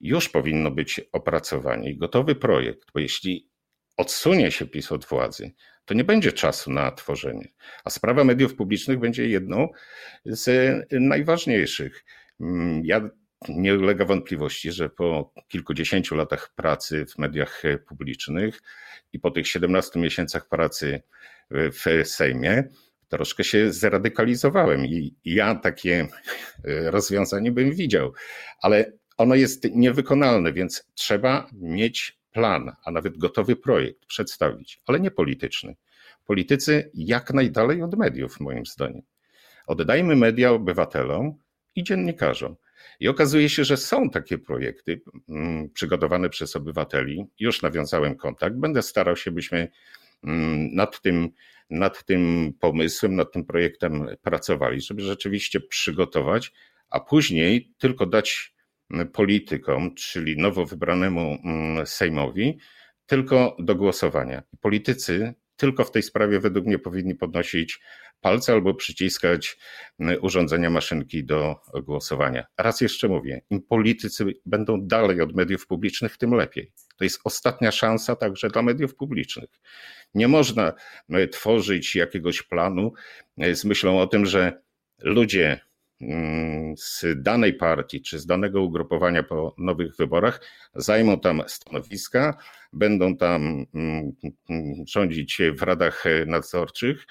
już 0.00 0.28
powinno 0.28 0.70
być 0.70 1.00
opracowanie 1.12 1.90
i 1.90 1.96
gotowy 1.96 2.34
projekt, 2.34 2.88
bo 2.94 3.00
jeśli 3.00 3.48
odsunie 3.96 4.50
się 4.50 4.66
PiS 4.66 4.92
od 4.92 5.04
władzy, 5.04 5.52
to 5.84 5.94
nie 5.94 6.04
będzie 6.04 6.32
czasu 6.32 6.72
na 6.72 6.90
tworzenie. 6.90 7.48
A 7.84 7.90
sprawa 7.90 8.24
mediów 8.24 8.54
publicznych 8.54 8.98
będzie 8.98 9.28
jedną 9.28 9.68
z 10.24 10.74
najważniejszych. 10.92 12.04
Mm, 12.40 12.82
ja 12.84 13.08
nie 13.48 13.74
ulega 13.74 14.04
wątpliwości, 14.04 14.72
że 14.72 14.88
po 14.90 15.32
kilkudziesięciu 15.48 16.16
latach 16.16 16.52
pracy 16.54 17.06
w 17.06 17.18
mediach 17.18 17.62
publicznych 17.88 18.62
i 19.12 19.20
po 19.20 19.30
tych 19.30 19.48
17 19.48 20.00
miesiącach 20.00 20.48
pracy 20.48 21.02
w 21.50 22.04
Sejmie, 22.04 22.64
troszkę 23.08 23.44
się 23.44 23.72
zradykalizowałem 23.72 24.86
i 24.86 25.14
ja 25.24 25.54
takie 25.54 26.08
rozwiązanie 26.64 27.52
bym 27.52 27.74
widział, 27.74 28.12
ale 28.62 28.92
ono 29.16 29.34
jest 29.34 29.64
niewykonalne, 29.74 30.52
więc 30.52 30.90
trzeba 30.94 31.50
mieć 31.52 32.18
plan, 32.34 32.72
a 32.84 32.90
nawet 32.90 33.18
gotowy 33.18 33.56
projekt 33.56 34.06
przedstawić, 34.06 34.82
ale 34.86 35.00
nie 35.00 35.10
polityczny. 35.10 35.76
Politycy 36.24 36.90
jak 36.94 37.34
najdalej 37.34 37.82
od 37.82 37.96
mediów, 37.96 38.40
moim 38.40 38.66
zdaniem. 38.66 39.02
Oddajmy 39.66 40.16
media 40.16 40.50
obywatelom 40.50 41.34
i 41.76 41.84
dziennikarzom. 41.84 42.56
I 43.00 43.08
okazuje 43.08 43.48
się, 43.48 43.64
że 43.64 43.76
są 43.76 44.10
takie 44.10 44.38
projekty 44.38 45.00
mm, 45.28 45.70
przygotowane 45.70 46.28
przez 46.28 46.56
obywateli. 46.56 47.24
Już 47.40 47.62
nawiązałem 47.62 48.16
kontakt. 48.16 48.56
Będę 48.56 48.82
starał 48.82 49.16
się, 49.16 49.30
byśmy 49.30 49.68
mm, 50.24 50.74
nad 50.74 51.00
tym, 51.00 51.30
nad 51.70 52.04
tym 52.04 52.52
pomysłem, 52.60 53.16
nad 53.16 53.32
tym 53.32 53.44
projektem 53.44 54.06
pracowali, 54.22 54.80
żeby 54.80 55.02
rzeczywiście 55.02 55.60
przygotować, 55.60 56.52
a 56.90 57.00
później 57.00 57.72
tylko 57.78 58.06
dać 58.06 58.53
politykom, 59.12 59.94
czyli 59.94 60.36
nowo 60.36 60.66
wybranemu 60.66 61.38
mm, 61.44 61.86
Sejmowi, 61.86 62.58
tylko 63.06 63.56
do 63.58 63.74
głosowania. 63.74 64.42
Politycy 64.60 65.34
tylko 65.56 65.84
w 65.84 65.90
tej 65.90 66.02
sprawie 66.02 66.40
według 66.40 66.66
mnie 66.66 66.78
powinni 66.78 67.14
podnosić 67.14 67.80
palce 68.20 68.52
albo 68.52 68.74
przyciskać 68.74 69.56
mm, 70.00 70.18
urządzenia 70.22 70.70
maszynki 70.70 71.24
do 71.24 71.56
głosowania. 71.82 72.46
Raz 72.58 72.80
jeszcze 72.80 73.08
mówię, 73.08 73.42
im 73.50 73.62
politycy 73.62 74.24
będą 74.46 74.86
dalej 74.86 75.20
od 75.20 75.36
mediów 75.36 75.66
publicznych, 75.66 76.16
tym 76.16 76.34
lepiej. 76.34 76.72
To 76.96 77.04
jest 77.04 77.20
ostatnia 77.24 77.72
szansa 77.72 78.16
także 78.16 78.48
dla 78.48 78.62
mediów 78.62 78.94
publicznych. 78.94 79.50
Nie 80.14 80.28
można 80.28 80.72
e, 81.10 81.28
tworzyć 81.28 81.96
jakiegoś 81.96 82.42
planu 82.42 82.92
z 83.54 83.64
myślą 83.64 84.00
o 84.00 84.06
tym, 84.06 84.26
że 84.26 84.62
ludzie 84.98 85.60
Mm, 85.60 85.73
z 86.76 87.04
danej 87.16 87.54
partii 87.54 88.02
czy 88.02 88.18
z 88.18 88.26
danego 88.26 88.62
ugrupowania 88.62 89.22
po 89.22 89.54
nowych 89.58 89.96
wyborach 89.96 90.40
zajmą 90.74 91.20
tam 91.20 91.42
stanowiska, 91.46 92.36
będą 92.72 93.16
tam 93.16 93.66
mm, 93.74 94.12
rządzić 94.88 95.42
w 95.58 95.62
radach 95.62 96.04
nadzorczych, 96.26 97.06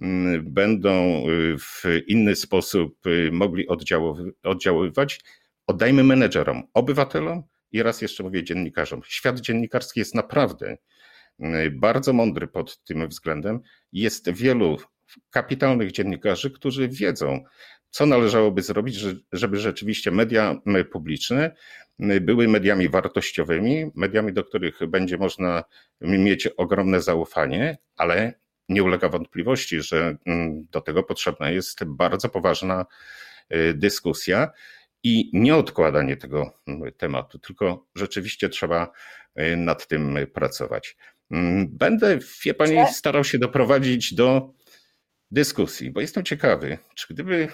mm, 0.00 0.52
będą 0.52 1.24
w 1.58 1.82
inny 2.06 2.36
sposób 2.36 3.06
y, 3.06 3.30
mogli 3.32 3.66
oddziaływać. 4.42 5.20
Oddajmy 5.66 6.04
menedżerom, 6.04 6.62
obywatelom 6.74 7.42
i 7.72 7.82
raz 7.82 8.02
jeszcze 8.02 8.22
mówię 8.22 8.44
dziennikarzom. 8.44 9.00
Świat 9.04 9.40
dziennikarski 9.40 10.00
jest 10.00 10.14
naprawdę 10.14 10.76
bardzo 11.72 12.12
mądry 12.12 12.46
pod 12.46 12.84
tym 12.84 13.08
względem. 13.08 13.60
Jest 13.92 14.30
wielu 14.30 14.76
kapitalnych 15.30 15.92
dziennikarzy, 15.92 16.50
którzy 16.50 16.88
wiedzą, 16.88 17.44
co 17.90 18.06
należałoby 18.06 18.62
zrobić, 18.62 19.04
żeby 19.32 19.56
rzeczywiście 19.56 20.10
media 20.10 20.60
publiczne 20.92 21.56
były 22.20 22.48
mediami 22.48 22.88
wartościowymi, 22.88 23.90
mediami, 23.94 24.32
do 24.32 24.44
których 24.44 24.86
będzie 24.88 25.18
można 25.18 25.64
mieć 26.00 26.46
ogromne 26.46 27.00
zaufanie, 27.00 27.78
ale 27.96 28.34
nie 28.68 28.82
ulega 28.82 29.08
wątpliwości, 29.08 29.80
że 29.80 30.16
do 30.70 30.80
tego 30.80 31.02
potrzebna 31.02 31.50
jest 31.50 31.84
bardzo 31.84 32.28
poważna 32.28 32.86
y, 33.54 33.74
dyskusja 33.74 34.50
i 35.02 35.30
nie 35.32 35.56
odkładanie 35.56 36.16
tego 36.16 36.50
tematu, 36.96 37.38
tylko 37.38 37.86
rzeczywiście 37.94 38.48
trzeba 38.48 38.92
y, 39.40 39.56
nad 39.56 39.86
tym 39.86 40.18
pracować. 40.34 40.96
Będę, 41.68 42.18
wie 42.44 42.54
Pani, 42.54 42.76
starał 42.92 43.24
się 43.24 43.38
doprowadzić 43.38 44.14
do 44.14 44.52
dyskusji, 45.30 45.90
bo 45.90 46.00
jestem 46.00 46.24
ciekawy, 46.24 46.78
czy 46.94 47.14
gdyby 47.14 47.48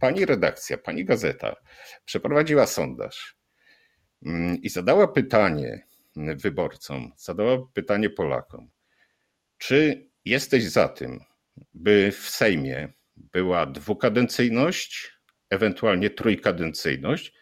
pani 0.00 0.24
redakcja, 0.24 0.78
pani 0.78 1.04
gazeta 1.04 1.56
przeprowadziła 2.04 2.66
sondaż 2.66 3.36
mm, 4.26 4.62
i 4.62 4.68
zadała 4.68 5.08
pytanie 5.08 5.86
wyborcom, 6.16 7.12
zadała 7.16 7.58
pytanie 7.74 8.10
Polakom, 8.10 8.70
czy 9.58 10.08
jesteś 10.24 10.64
za 10.64 10.88
tym, 10.88 11.20
by 11.74 12.12
w 12.12 12.30
Sejmie 12.30 12.92
była 13.16 13.66
dwukadencyjność, 13.66 15.12
ewentualnie 15.50 16.10
trójkadencyjność, 16.10 17.34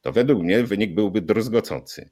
to 0.00 0.12
według 0.12 0.42
mnie 0.42 0.64
wynik 0.64 0.94
byłby 0.94 1.20
druzgocący. 1.20 2.10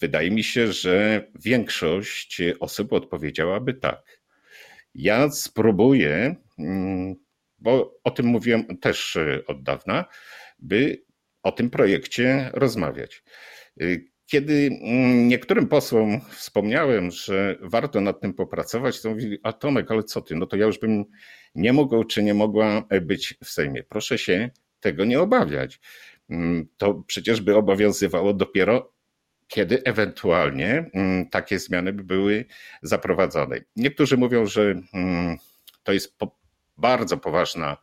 Wydaje 0.00 0.30
mi 0.30 0.44
się, 0.44 0.72
że 0.72 1.26
większość 1.44 2.42
osób 2.60 2.92
odpowiedziałaby 2.92 3.74
tak. 3.74 4.19
Ja 4.94 5.30
spróbuję 5.30 6.36
mm, 6.58 7.16
bo 7.60 8.00
o 8.04 8.10
tym 8.10 8.26
mówiłem 8.26 8.78
też 8.78 9.16
e, 9.16 9.42
od 9.46 9.62
dawna, 9.62 10.04
by 10.58 11.04
o 11.42 11.52
tym 11.52 11.70
projekcie 11.70 12.50
rozmawiać. 12.52 13.22
E, 13.80 13.84
kiedy 14.26 14.70
mm, 14.82 15.28
niektórym 15.28 15.66
posłom 15.68 16.20
wspomniałem, 16.30 17.10
że 17.10 17.58
warto 17.62 18.00
nad 18.00 18.20
tym 18.20 18.34
popracować, 18.34 19.02
to 19.02 19.10
mówili, 19.10 19.38
a 19.42 19.52
Tomek, 19.52 19.90
ale 19.90 20.02
co 20.02 20.20
ty, 20.20 20.36
no 20.36 20.46
to 20.46 20.56
ja 20.56 20.66
już 20.66 20.78
bym 20.78 21.04
nie 21.54 21.72
mógł 21.72 22.04
czy 22.04 22.22
nie 22.22 22.34
mogła 22.34 22.82
być 23.02 23.34
w 23.44 23.48
Sejmie. 23.50 23.82
Proszę 23.82 24.18
się 24.18 24.50
tego 24.80 25.04
nie 25.04 25.20
obawiać. 25.20 25.80
Mm, 26.30 26.68
to 26.76 26.94
przecież 27.06 27.40
by 27.40 27.56
obowiązywało 27.56 28.34
dopiero 28.34 28.92
kiedy 29.50 29.82
ewentualnie 29.84 30.90
mm, 30.94 31.28
takie 31.28 31.58
zmiany 31.58 31.92
by 31.92 32.04
były 32.04 32.44
zaprowadzone. 32.82 33.60
Niektórzy 33.76 34.16
mówią, 34.16 34.46
że 34.46 34.74
mm, 34.94 35.36
to 35.82 35.92
jest 35.92 36.16
bardzo 36.76 37.16
poważna 37.16 37.76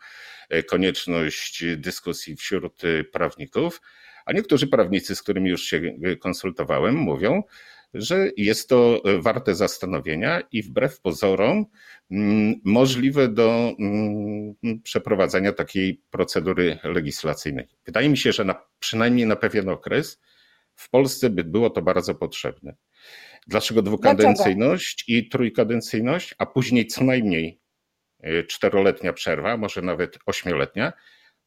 e, 0.49 0.63
konieczność 0.63 1.63
dyskusji 1.75 2.35
wśród 2.35 2.83
e, 2.83 3.03
prawników, 3.03 3.81
a 4.25 4.33
niektórzy 4.33 4.67
prawnicy, 4.67 5.15
z 5.15 5.21
którymi 5.21 5.49
już 5.49 5.63
się 5.63 5.81
konsultowałem, 6.19 6.95
mówią, 6.95 7.43
że 7.93 8.29
jest 8.37 8.69
to 8.69 9.01
warte 9.19 9.55
zastanowienia 9.55 10.41
i 10.51 10.63
wbrew 10.63 11.01
pozorom 11.01 11.65
mm, 12.11 12.55
możliwe 12.63 13.27
do 13.27 13.75
przeprowadzenia 14.83 15.53
takiej 15.53 16.01
procedury 16.11 16.79
legislacyjnej. 16.83 17.67
Wydaje 17.85 18.09
mi 18.09 18.17
się, 18.17 18.31
że 18.31 18.45
na, 18.45 18.55
przynajmniej 18.79 19.25
na 19.25 19.35
pewien 19.35 19.69
okres 19.69 20.19
w 20.77 20.89
Polsce 20.89 21.29
by 21.29 21.43
było 21.43 21.69
to 21.69 21.81
bardzo 21.81 22.15
potrzebne. 22.15 22.75
Dlaczego 23.47 23.81
dwukadencyjność 23.81 25.05
Dlaczego? 25.07 25.25
i 25.25 25.29
trójkadencyjność, 25.29 26.35
a 26.37 26.45
później 26.45 26.87
co 26.87 27.03
najmniej 27.03 27.59
e, 28.19 28.43
czteroletnia 28.43 29.13
przerwa, 29.13 29.57
może 29.57 29.81
nawet 29.81 30.17
ośmioletnia? 30.25 30.93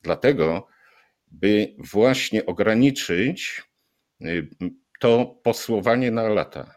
Dlatego, 0.02 0.66
by 1.26 1.74
właśnie 1.78 2.46
ograniczyć 2.46 3.62
e, 4.20 4.26
to 5.00 5.40
posłowanie 5.42 6.10
na 6.10 6.28
lata, 6.28 6.74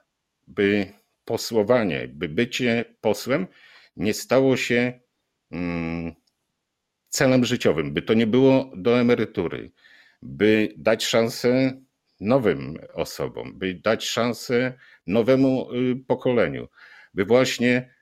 by 0.48 0.94
posłowanie, 1.26 2.08
by 2.08 2.30
bycie 2.30 2.86
posłem 3.02 3.48
nie 3.98 4.14
stało 4.14 4.58
się 4.58 5.00
mm, 5.52 6.14
celem 7.10 7.46
życiowym, 7.46 7.94
by 7.94 8.02
to 8.02 8.14
nie 8.14 8.28
było 8.28 8.72
do 8.76 9.00
emerytury, 9.00 9.72
by 10.22 10.74
dać 10.78 11.06
szansę 11.06 11.82
nowym 12.24 12.78
osobom, 12.94 13.60
by 13.60 13.74
dać 13.74 14.06
szansę 14.06 14.74
nowemu 15.08 15.74
y, 15.74 15.96
pokoleniu, 16.08 16.68
by 17.14 17.26
właśnie 17.26 17.94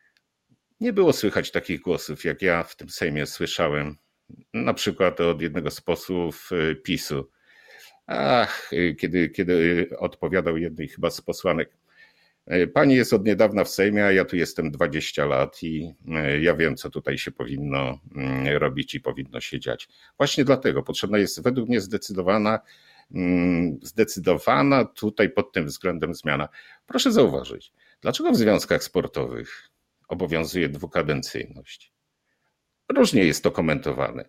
nie 0.79 0.93
było 0.93 1.13
słychać 1.13 1.51
takich 1.51 1.81
głosów, 1.81 2.23
jak 2.23 2.41
ja 2.41 2.63
w 2.63 2.75
tym 2.75 2.89
Sejmie 2.89 3.25
słyszałem, 3.25 3.97
na 4.53 4.73
przykład 4.73 5.21
od 5.21 5.41
jednego 5.41 5.71
z 5.71 5.81
posłów 5.81 6.49
y, 6.51 6.75
PiSu. 6.75 7.29
Ach, 8.07 8.73
y, 8.73 8.95
kiedy, 8.99 9.29
kiedy 9.29 9.87
odpowiadał 9.99 10.57
jednej 10.57 10.87
chyba 10.87 11.09
z 11.09 11.21
posłanek. 11.21 11.81
Pani 12.73 12.95
jest 12.95 13.13
od 13.13 13.25
niedawna 13.25 13.63
w 13.63 13.69
Sejmie, 13.69 14.05
a 14.05 14.11
ja 14.11 14.25
tu 14.25 14.35
jestem 14.35 14.71
20 14.71 15.25
lat 15.25 15.63
i 15.63 15.93
ja 16.41 16.55
wiem, 16.55 16.75
co 16.75 16.89
tutaj 16.89 17.17
się 17.17 17.31
powinno 17.31 17.99
mm, 18.15 18.57
robić 18.57 18.95
i 18.95 18.99
powinno 18.99 19.41
się 19.41 19.59
dziać. 19.59 19.87
Właśnie 20.17 20.45
dlatego 20.45 20.83
potrzebna 20.83 21.17
jest 21.17 21.43
według 21.43 21.69
mnie 21.69 21.81
zdecydowana 21.81 22.59
zdecydowana 23.81 24.85
tutaj 24.85 25.29
pod 25.29 25.51
tym 25.51 25.65
względem 25.65 26.15
zmiana. 26.15 26.49
Proszę 26.85 27.11
zauważyć, 27.11 27.73
dlaczego 28.01 28.31
w 28.31 28.37
związkach 28.37 28.83
sportowych 28.83 29.69
obowiązuje 30.07 30.69
dwukadencyjność? 30.69 31.93
Różnie 32.95 33.23
jest 33.23 33.43
to 33.43 33.51
komentowane. 33.51 34.25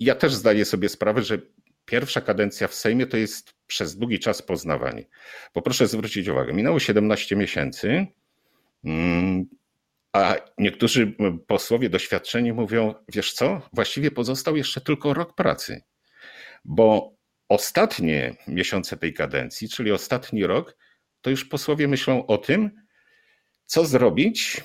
Ja 0.00 0.14
też 0.14 0.34
zdaję 0.34 0.64
sobie 0.64 0.88
sprawę, 0.88 1.22
że 1.22 1.38
pierwsza 1.84 2.20
kadencja 2.20 2.68
w 2.68 2.74
Sejmie 2.74 3.06
to 3.06 3.16
jest 3.16 3.54
przez 3.66 3.96
długi 3.96 4.18
czas 4.18 4.42
poznawanie. 4.42 5.04
Bo 5.54 5.62
proszę 5.62 5.86
zwrócić 5.86 6.28
uwagę, 6.28 6.52
minęło 6.52 6.78
17 6.78 7.36
miesięcy, 7.36 8.06
mm, 8.84 9.46
a 10.12 10.36
niektórzy 10.58 11.16
posłowie 11.46 11.90
doświadczeni 11.90 12.52
mówią, 12.52 12.94
wiesz 13.08 13.32
co, 13.32 13.62
właściwie 13.72 14.10
pozostał 14.10 14.56
jeszcze 14.56 14.80
tylko 14.80 15.14
rok 15.14 15.34
pracy, 15.34 15.82
bo 16.64 17.13
ostatnie 17.48 18.36
miesiące 18.48 18.96
tej 18.96 19.14
kadencji, 19.14 19.68
czyli 19.68 19.92
ostatni 19.92 20.46
rok, 20.46 20.76
to 21.20 21.30
już 21.30 21.44
posłowie 21.44 21.88
myślą 21.88 22.26
o 22.26 22.38
tym, 22.38 22.70
co 23.66 23.84
zrobić 23.84 24.62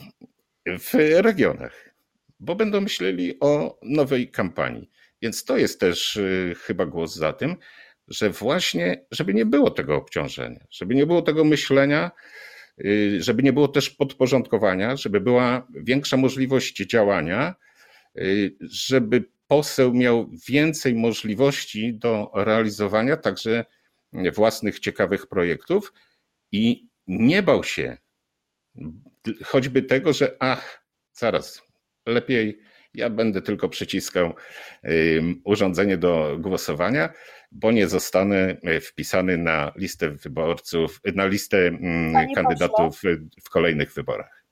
w 0.66 0.94
regionach, 1.22 1.90
bo 2.40 2.56
będą 2.56 2.82
myśleli 2.82 3.40
o 3.40 3.80
nowej 3.84 4.32
kampanii. 4.32 4.90
Więc 5.22 5.44
to 5.44 5.58
jest 5.58 5.80
też 5.80 6.16
y, 6.16 6.56
chyba 6.62 6.86
głos 6.86 7.16
za 7.16 7.34
tym, 7.34 7.56
że 8.08 8.30
właśnie, 8.30 9.06
żeby 9.12 9.34
nie 9.34 9.46
było 9.46 9.72
tego 9.72 9.96
obciążenia, 9.96 10.66
żeby 10.72 10.96
nie 10.96 11.06
było 11.06 11.22
tego 11.22 11.44
myślenia, 11.44 12.12
y, 12.86 13.18
żeby 13.24 13.44
nie 13.44 13.54
było 13.54 13.68
też 13.68 13.90
podporządkowania, 13.90 14.96
żeby 14.96 15.22
była 15.22 15.68
większa 15.76 16.18
możliwość 16.18 16.78
działania, 16.78 17.56
y, 18.18 18.56
żeby 18.62 19.24
poseł 19.50 19.94
miał 19.94 20.30
więcej 20.48 20.96
możliwości 20.96 21.94
do 21.94 22.32
realizowania 22.34 23.18
także 23.18 23.66
własnych 24.34 24.80
ciekawych 24.80 25.28
projektów 25.28 25.94
i 26.52 26.88
nie 27.08 27.44
bał 27.44 27.64
się 27.64 27.98
choćby 29.46 29.82
tego, 29.82 30.14
że 30.14 30.36
ach, 30.40 30.86
zaraz, 31.14 31.62
lepiej 32.06 32.60
ja 32.94 33.10
będę 33.10 33.42
tylko 33.42 33.70
przyciskał 33.70 34.34
urządzenie 35.44 35.98
do 35.98 36.38
głosowania, 36.40 37.14
bo 37.52 37.72
nie 37.72 37.88
zostanę 37.88 38.58
wpisany 38.82 39.38
na 39.38 39.72
listę 39.76 40.10
wyborców, 40.10 41.02
na 41.16 41.26
listę 41.26 41.72
Panie 42.14 42.36
kandydatów 42.36 42.96
pośle. 42.96 43.18
w 43.44 43.50
kolejnych 43.50 43.94
wyborach. 43.94 44.46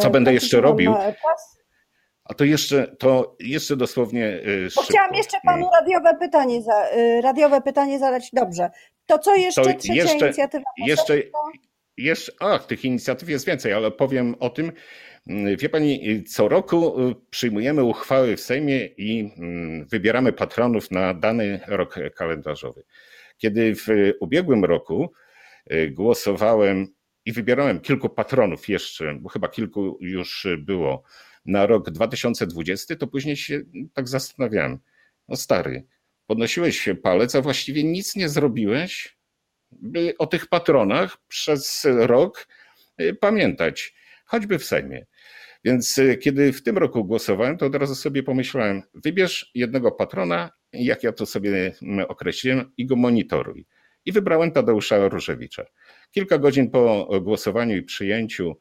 Co 0.00 0.08
e, 0.08 0.10
będę 0.10 0.34
jeszcze 0.34 0.60
robił? 0.60 0.94
Czas? 0.94 1.59
A 2.24 2.34
to 2.34 2.44
jeszcze, 2.44 2.96
to 2.98 3.36
jeszcze 3.40 3.76
dosłownie. 3.76 4.26
Y, 4.26 4.68
Bo 4.76 4.82
chciałam 4.82 5.14
jeszcze 5.14 5.36
panu 5.44 5.66
radiowe 5.80 6.18
pytanie, 6.20 6.62
za, 6.62 6.90
y, 6.96 7.20
radiowe 7.20 7.60
pytanie 7.60 7.98
zadać. 7.98 8.30
Dobrze. 8.32 8.70
To 9.06 9.18
co 9.18 9.36
jeszcze 9.36 9.62
to 9.62 9.68
trzecia 9.68 9.94
jeszcze, 9.94 10.26
inicjatywa? 10.26 10.64
Jeszcze, 10.86 11.22
jeszcze, 11.96 12.32
ach, 12.40 12.66
tych 12.66 12.84
inicjatyw 12.84 13.28
jest 13.28 13.46
więcej, 13.46 13.72
ale 13.72 13.90
powiem 13.90 14.34
o 14.40 14.50
tym. 14.50 14.72
Mm, 15.28 15.56
wie 15.56 15.68
pani, 15.68 16.24
co 16.24 16.48
roku 16.48 17.08
y, 17.10 17.14
przyjmujemy 17.30 17.84
uchwały 17.84 18.36
w 18.36 18.40
Sejmie 18.40 18.86
i 18.86 19.32
mm, 19.38 19.86
wybieramy 19.86 20.32
patronów 20.32 20.90
na 20.90 21.14
dany 21.14 21.60
rok 21.66 21.94
kalendarzowy. 22.16 22.82
Kiedy 23.38 23.74
w 23.74 23.86
ubiegłym 24.20 24.64
roku 24.64 25.12
głosowałem 25.90 26.86
i 27.24 27.32
wybierałem 27.32 27.80
kilku 27.80 28.08
patronów 28.08 28.68
jeszcze, 28.68 29.14
bo 29.14 29.28
chyba 29.28 29.48
kilku 29.48 29.98
już 30.00 30.46
było 30.58 31.02
na 31.44 31.66
rok 31.66 31.90
2020, 31.90 32.96
to 32.96 33.06
później 33.06 33.36
się 33.36 33.60
tak 33.94 34.08
zastanawiałem. 34.08 34.78
No 35.28 35.36
stary, 35.36 35.86
podnosiłeś 36.26 36.88
palec, 37.02 37.34
a 37.34 37.42
właściwie 37.42 37.84
nic 37.84 38.16
nie 38.16 38.28
zrobiłeś, 38.28 39.18
by 39.72 40.14
o 40.18 40.26
tych 40.26 40.46
patronach 40.46 41.16
przez 41.28 41.86
rok 41.98 42.48
y, 43.00 43.14
pamiętać, 43.14 43.94
choćby 44.26 44.58
w 44.58 44.64
Sejmie. 44.64 45.06
Więc 45.64 45.98
y, 45.98 46.16
kiedy 46.16 46.52
w 46.52 46.62
tym 46.62 46.78
roku 46.78 47.04
głosowałem, 47.04 47.58
to 47.58 47.66
od 47.66 47.74
razu 47.74 47.94
sobie 47.94 48.22
pomyślałem, 48.22 48.82
wybierz 48.94 49.50
jednego 49.54 49.92
patrona, 49.92 50.50
jak 50.72 51.02
ja 51.02 51.12
to 51.12 51.26
sobie 51.26 51.74
mm, 51.82 52.06
określiłem, 52.08 52.72
i 52.76 52.86
go 52.86 52.96
monitoruj. 52.96 53.66
I 54.04 54.12
wybrałem 54.12 54.52
Tadeusza 54.52 55.08
Różewicza. 55.08 55.64
Kilka 56.10 56.38
godzin 56.38 56.70
po 56.70 57.08
głosowaniu 57.22 57.76
i 57.76 57.82
przyjęciu 57.82 58.56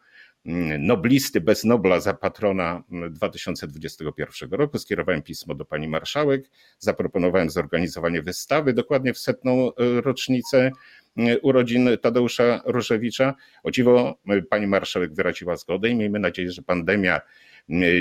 noblisty 0.80 1.42
bez 1.42 1.64
Nobla 1.64 2.00
za 2.00 2.14
patrona 2.14 2.84
2021 3.12 4.50
roku. 4.52 4.80
Skierowałem 4.80 5.22
pismo 5.22 5.56
do 5.56 5.66
pani 5.66 5.88
marszałek, 5.88 6.50
zaproponowałem 6.80 7.50
zorganizowanie 7.50 8.22
wystawy 8.22 8.74
dokładnie 8.74 9.14
w 9.14 9.18
setną 9.18 9.76
e, 9.76 10.02
rocznicę 10.02 10.72
e, 11.18 11.40
urodzin 11.40 11.90
Tadeusza 12.02 12.62
Różewicza. 12.66 13.36
O 13.64 13.72
dziwo 13.72 14.20
e, 14.28 14.42
pani 14.42 14.68
marszałek 14.68 15.14
wyraziła 15.14 15.56
zgodę 15.56 15.90
i 15.90 15.96
miejmy 15.96 16.20
nadzieję, 16.20 16.52
że 16.52 16.62
pandemia 16.62 17.22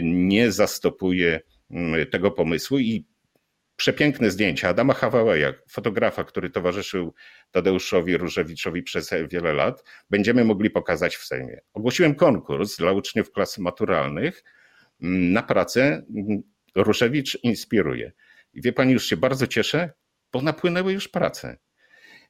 nie 0.03 0.53
zastopuje 0.53 1.41
tego 2.11 2.31
pomysłu 2.31 2.79
i 2.79 3.05
przepiękne 3.79 4.31
zdjęcia 4.31 4.69
Adama 4.69 4.95
Hawałeja, 4.95 5.53
fotografa, 5.69 6.25
który 6.25 6.51
towarzyszył 6.51 7.15
Tadeuszowi 7.51 8.17
Różewiczowi 8.17 8.83
przez 8.83 9.11
wiele 9.31 9.53
lat, 9.53 9.85
będziemy 10.11 10.45
mogli 10.45 10.71
pokazać 10.71 11.17
w 11.17 11.25
Sejmie. 11.25 11.61
Ogłosiłem 11.73 12.15
konkurs 12.15 12.77
dla 12.77 12.93
uczniów 12.93 13.33
klas 13.33 13.59
maturalnych 13.59 14.45
mm, 15.03 15.33
na 15.33 15.43
pracę 15.43 15.83
mm, 16.17 16.43
Różewicz 16.75 17.39
inspiruje. 17.43 18.13
I 18.55 18.63
wie 18.63 18.73
pani, 18.73 18.93
już 18.93 19.07
się 19.07 19.17
bardzo 19.17 19.47
cieszę, 19.47 19.91
bo 20.33 20.43
napłynęły 20.43 20.93
już 20.93 21.09
prace. 21.09 21.59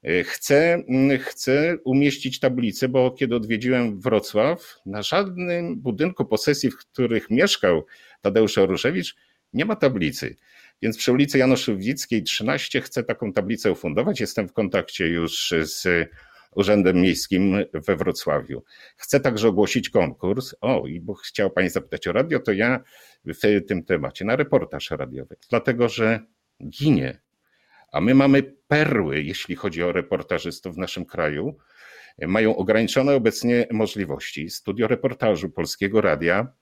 E, 0.03 0.25
chcę, 0.25 0.75
mm, 0.75 1.19
chcę 1.19 1.77
umieścić 1.85 2.41
tablicę, 2.41 2.89
bo 2.89 3.11
kiedy 3.11 3.37
odwiedziłem 3.37 4.01
Wrocław, 4.01 4.77
na 4.87 5.03
żadnym 5.03 5.81
budynku 5.81 6.25
posesji, 6.25 6.71
w 6.71 6.77
których 6.77 7.31
mieszkał 7.31 7.87
Tadeusz 8.21 8.57
Różewicz, 8.57 9.17
nie 9.53 9.65
ma 9.65 9.77
tablicy. 9.77 10.37
Więc 10.83 10.99
przy 10.99 11.13
ulicy 11.13 11.39
Janoszowickiej 11.39 12.23
13 12.23 12.81
chcę 12.81 13.05
taką 13.05 13.33
tablicę 13.33 13.73
ufundować. 13.73 14.21
Jestem 14.21 14.49
w 14.49 14.53
kontakcie 14.53 15.09
już 15.09 15.55
z 15.63 16.09
Urzędem 16.55 16.97
Miejskim 16.97 17.57
we 17.75 17.97
Wrocławiu. 17.97 18.65
Chcę 18.97 19.21
także 19.21 19.49
ogłosić 19.49 19.91
konkurs. 19.91 20.55
O, 20.61 20.87
i 20.87 21.01
bo 21.01 21.15
chciała 21.15 21.51
Pani 21.51 21.71
zapytać 21.71 22.07
o 22.07 22.13
radio, 22.13 22.41
to 22.41 22.53
ja 22.53 22.81
w 23.25 23.67
tym 23.69 23.85
temacie 23.85 24.25
na 24.25 24.37
reportaż 24.37 24.91
radiowy, 24.91 25.37
dlatego 25.51 25.89
że 25.89 26.21
ginie. 26.69 27.21
A 27.93 28.01
my 28.01 28.15
mamy 28.15 28.43
perły, 28.69 29.23
jeśli 29.23 29.57
chodzi 29.57 29.83
o 29.83 29.93
reportażystów 29.93 30.75
w 30.75 30.79
naszym 30.79 31.05
kraju. 31.07 31.57
Mają 32.27 32.57
ograniczone 32.57 33.15
obecnie 33.15 33.67
możliwości. 33.71 34.51
Studio 34.51 34.89
reportażu 34.89 35.51
Polskiego 35.51 36.01
Radia, 36.01 36.53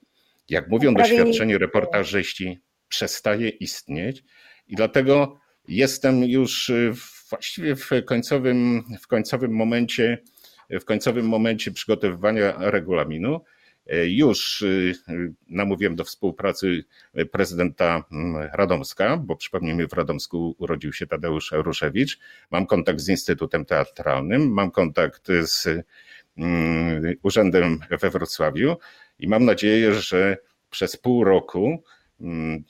jak 0.49 0.69
mówią 0.69 0.95
doświadczeni 0.95 1.59
reportażyści, 1.59 2.61
przestaje 2.89 3.49
istnieć 3.49 4.25
i 4.69 4.77
dlatego 4.77 5.41
jestem 5.69 6.25
już 6.25 6.69
y, 6.69 6.93
właściwie 7.31 7.77
w 7.77 7.91
końcowym, 8.05 8.85
w 9.01 9.07
końcowym 9.07 9.53
momencie, 9.53 10.23
w 10.71 10.85
końcowym 10.85 11.29
momencie 11.29 11.71
przygotowywania 11.71 12.55
regulaminu. 12.59 13.41
E, 13.87 14.07
Już 14.07 14.63
y, 14.63 14.93
namówiłem 15.49 15.97
do 15.97 16.05
współpracy 16.05 16.85
prezydenta 17.33 18.05
mm, 18.13 18.49
Radomska, 18.53 19.17
bo 19.17 19.37
przypomnijmy, 19.37 19.89
w 19.89 19.93
Radomsku 19.93 20.55
urodził 20.59 20.93
się 20.93 21.07
Tadeusz 21.07 21.53
Ruszewicz. 21.53 22.19
Mam 22.51 22.67
kontakt 22.67 23.01
z 23.01 23.09
Instytutem 23.09 23.65
Teatralnym, 23.65 24.53
mam 24.53 24.71
kontakt 24.71 25.29
z 25.43 25.69
mm, 26.37 27.15
urzędem 27.23 27.81
we 28.01 28.11
Wrocławiu 28.11 28.77
i 29.19 29.29
mam 29.29 29.45
nadzieję, 29.45 29.95
że 29.95 30.37
przez 30.71 30.97
pół 30.97 31.25
roku 31.25 31.83
mm, 32.21 32.65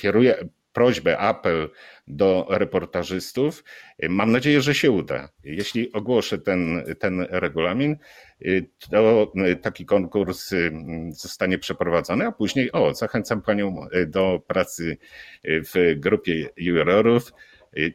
kieruję 0.00 0.48
prośbę, 0.72 1.18
apel 1.18 1.70
do 2.08 2.46
reportażystów. 2.50 3.64
Mam 4.08 4.32
nadzieję, 4.32 4.60
że 4.62 4.74
się 4.74 4.90
uda. 4.90 5.28
Jeśli 5.44 5.92
ogłoszę 5.92 6.38
ten, 6.38 6.84
ten 6.98 7.26
regulamin, 7.30 7.96
to 8.90 9.32
taki 9.62 9.86
konkurs 9.86 10.50
zostanie 11.10 11.58
przeprowadzony, 11.58 12.26
a 12.26 12.32
później, 12.32 12.72
o, 12.72 12.94
zachęcam 12.94 13.42
Panią 13.42 13.86
do 14.06 14.42
pracy 14.46 14.96
w 15.44 15.94
grupie 15.96 16.48
jurorów. 16.56 17.32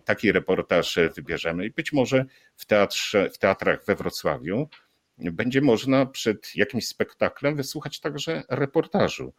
Taki 0.06 0.32
reportaż 0.32 1.00
wybierzemy 1.16 1.66
i 1.66 1.72
być 1.72 1.94
może 1.94 2.26
w, 2.56 2.66
teatrze, 2.66 3.30
w 3.30 3.38
teatrach 3.38 3.86
we 3.86 3.96
Wrocławiu 3.96 4.70
będzie 5.18 5.62
można 5.62 6.06
przed 6.06 6.56
jakimś 6.56 6.88
spektaklem 6.88 7.56
wysłuchać 7.56 8.00
także 8.00 8.44
reportażu. 8.50 9.34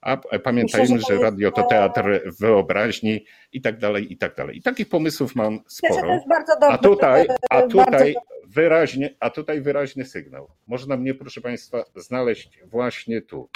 A 0.00 0.16
pamiętajmy, 0.16 0.94
Myślę, 0.94 1.16
że 1.16 1.16
że 1.16 1.22
radio 1.22 1.52
to 1.52 1.62
teatr 1.62 2.32
wyobraźni 2.40 3.24
i 3.52 3.60
tak 3.60 3.78
dalej, 3.78 4.12
i 4.12 4.16
tak 4.16 4.34
dalej. 4.34 4.56
I 4.56 4.62
takich 4.62 4.88
pomysłów 4.88 5.34
mam 5.34 5.60
sporo. 5.66 6.20
A 6.68 6.78
tutaj, 6.78 7.26
a 7.50 7.60
bardzo 7.60 7.84
tutaj 7.84 8.14
wyraźnie, 8.48 9.16
a 9.20 9.30
tutaj 9.30 9.60
wyraźny 9.60 10.04
sygnał. 10.04 10.50
Można 10.66 10.96
mnie, 10.96 11.14
proszę 11.14 11.40
Państwa, 11.40 11.84
znaleźć 11.96 12.60
właśnie 12.66 13.22
tu. 13.22 13.48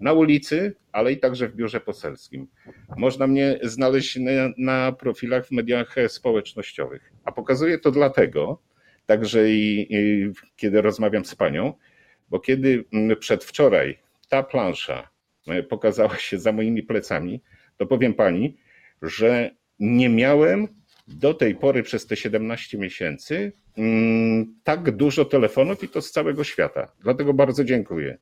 Na 0.00 0.12
ulicy, 0.12 0.74
ale 0.92 1.12
i 1.12 1.18
także 1.18 1.48
w 1.48 1.54
biurze 1.54 1.80
poselskim. 1.80 2.48
Można 2.96 3.26
mnie 3.26 3.58
znaleźć 3.62 4.18
na, 4.58 4.92
profilach 4.92 5.46
w 5.46 5.50
mediach 5.50 5.94
społecznościowych. 6.08 7.12
A 7.24 7.32
pokazuję 7.32 7.78
to 7.78 7.90
dlatego, 7.90 8.62
także 9.06 9.50
i, 9.50 9.86
i 9.94 10.30
kiedy 10.56 10.82
rozmawiam 10.82 11.24
z 11.24 11.34
panią, 11.34 11.72
bo 12.30 12.40
kiedy 12.40 12.84
przedwczoraj 13.18 13.98
ta 14.28 14.42
plansza 14.42 14.98
e, 14.98 15.15
pokazała 15.68 16.16
się 16.16 16.38
za 16.38 16.52
moimi 16.52 16.82
plecami, 16.82 17.42
to 17.76 17.86
powiem 17.86 18.14
pani, 18.14 18.56
że 19.02 19.50
nie 19.78 20.08
miałem 20.08 20.68
do 21.08 21.34
tej 21.34 21.54
pory 21.54 21.82
przez 21.82 22.06
te 22.06 22.16
17 22.16 22.78
miesięcy 22.78 23.52
mm, 23.78 24.54
tak 24.64 24.90
dużo 24.90 25.24
telefonów 25.24 25.84
i 25.84 25.88
to 25.88 26.02
z 26.02 26.10
całego 26.10 26.44
świata. 26.44 26.92
Dlatego 27.00 27.34
bardzo 27.34 27.64
dziękuję. 27.64 28.18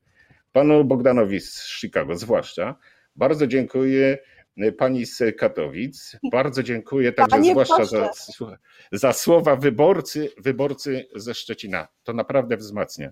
Panu 0.51 0.85
Bogdanowi 0.85 1.39
z 1.41 1.67
Chicago 1.79 2.15
zwłaszcza. 2.15 2.75
Bardzo 3.15 3.47
dziękuję 3.47 4.17
e, 4.57 4.71
pani 4.71 5.05
z 5.05 5.37
Katowic. 5.37 6.17
Bardzo 6.31 6.63
dziękuję 6.63 7.11
także 7.11 7.31
Panie 7.31 7.51
zwłaszcza 7.51 7.85
za, 7.85 8.09
za 8.91 9.13
słowa 9.13 9.55
wyborcy, 9.55 10.29
wyborcy 10.37 11.07
ze 11.15 11.33
Szczecina. 11.33 11.87
To 12.03 12.13
naprawdę 12.13 12.57
wzmacnia. 12.57 13.11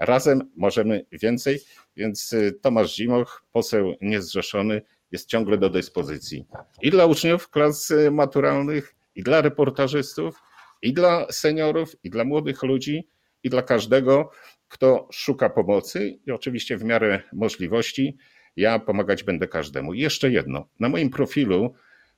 Razem 0.00 0.50
możemy 0.56 1.06
więcej, 1.12 1.60
więc 1.96 2.32
y, 2.32 2.58
Tomasz 2.62 2.94
Zimoch, 2.94 3.44
poseł 3.52 3.94
niezrzeszony, 4.00 4.82
jest 5.10 5.28
ciągle 5.28 5.58
do 5.58 5.70
dyspozycji. 5.70 6.46
I 6.82 6.90
dla 6.90 7.06
uczniów 7.06 7.50
klas 7.50 7.90
y, 7.90 8.10
maturalnych, 8.10 8.94
i 9.14 9.22
dla 9.22 9.40
reportażystów, 9.40 10.40
i 10.82 10.92
dla 10.92 11.26
seniorów, 11.32 11.96
i 12.04 12.10
dla 12.10 12.24
młodych 12.24 12.62
ludzi, 12.62 13.08
i 13.42 13.50
dla 13.50 13.62
każdego, 13.62 14.30
kto 14.68 15.08
szuka 15.12 15.50
pomocy 15.50 16.18
i 16.26 16.30
oczywiście 16.30 16.76
w 16.76 16.84
miarę 16.84 17.22
możliwości 17.32 18.18
ja 18.58 18.78
pomagać 18.78 19.22
będę 19.22 19.48
każdemu. 19.48 19.94
I 19.94 20.00
jeszcze 20.00 20.30
jedno. 20.30 20.68
Na 20.80 20.88
moim 20.88 21.10
profilu, 21.10 21.74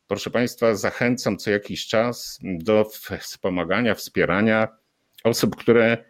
proszę 0.06 0.30
Państwa, 0.30 0.74
zachęcam 0.74 1.36
co 1.36 1.50
jakiś 1.50 1.86
czas 1.86 2.38
do 2.42 2.84
wspomagania, 3.20 3.94
wspierania 3.94 4.68
osób, 5.24 5.56
które 5.56 6.04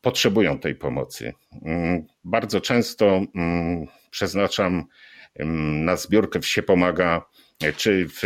potrzebują 0.00 0.58
tej 0.58 0.74
pomocy. 0.74 1.32
Mm, 1.62 2.06
Bardzo 2.24 2.60
często 2.60 3.22
mm, 3.34 3.86
przeznaczam 4.10 4.84
mm, 5.34 5.84
na 5.84 5.96
zbiórkę 5.96 6.40
w 6.40 6.46
się 6.46 6.62
pomaga 6.62 7.22
czy 7.76 8.06
w, 8.08 8.20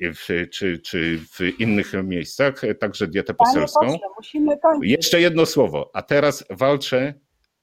w, 0.00 0.48
czy, 0.50 0.78
czy 0.78 1.18
w 1.18 1.60
innych 1.60 1.92
miejscach, 2.04 2.62
także 2.80 3.06
dietę 3.06 3.34
poselską. 3.34 3.80
pośle. 4.16 4.40
Jeszcze 4.82 5.20
jedno 5.20 5.46
słowo, 5.46 5.90
a 5.94 6.02
teraz 6.02 6.44
walczę 6.50 7.14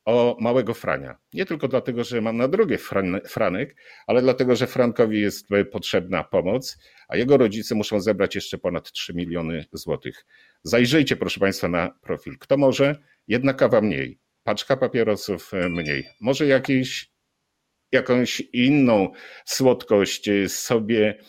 o 0.05 0.37
małego 0.39 0.73
Frania. 0.73 1.17
Nie 1.33 1.45
tylko 1.45 1.67
dlatego, 1.67 2.03
że 2.03 2.21
mam 2.21 2.37
na 2.37 2.47
drugie 2.47 2.77
Fran, 2.77 3.19
Franek, 3.27 3.75
ale 4.07 4.21
dlatego, 4.21 4.55
że 4.55 4.67
Frankowi 4.67 5.21
jest 5.21 5.47
potrzebna 5.71 6.23
pomoc, 6.23 6.77
a 7.07 7.17
jego 7.17 7.37
rodzice 7.37 7.75
muszą 7.75 7.99
zebrać 7.99 8.35
jeszcze 8.35 8.57
ponad 8.57 8.91
3 8.91 9.13
miliony 9.13 9.65
złotych. 9.71 10.25
Zajrzyjcie, 10.63 11.15
proszę 11.15 11.39
Państwa, 11.39 11.67
na 11.67 11.99
profil. 12.01 12.37
Kto 12.39 12.57
może? 12.57 12.95
Jedna 13.27 13.53
kawa 13.53 13.81
mniej, 13.81 14.19
paczka 14.43 14.77
papierosów 14.77 15.53
e, 15.53 15.69
mniej, 15.69 16.07
może 16.21 16.47
jakiś 16.47 17.15
jakąś 17.91 18.39
inną 18.39 19.11
słodkość 19.45 20.27
e, 20.27 20.49
sobie 20.49 21.19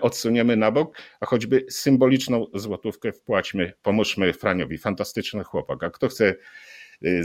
odsuniemy 0.00 0.56
na 0.56 0.70
bok, 0.70 0.98
a 1.20 1.26
choćby 1.26 1.66
symboliczną 1.70 2.46
złotówkę 2.54 3.12
wpłaćmy, 3.12 3.72
pomóżmy 3.82 4.32
Franiowi. 4.32 4.78
Fantastyczny 4.78 5.44
chłopak. 5.44 5.84
A 5.84 5.90
kto 5.90 6.08
chce 6.08 6.34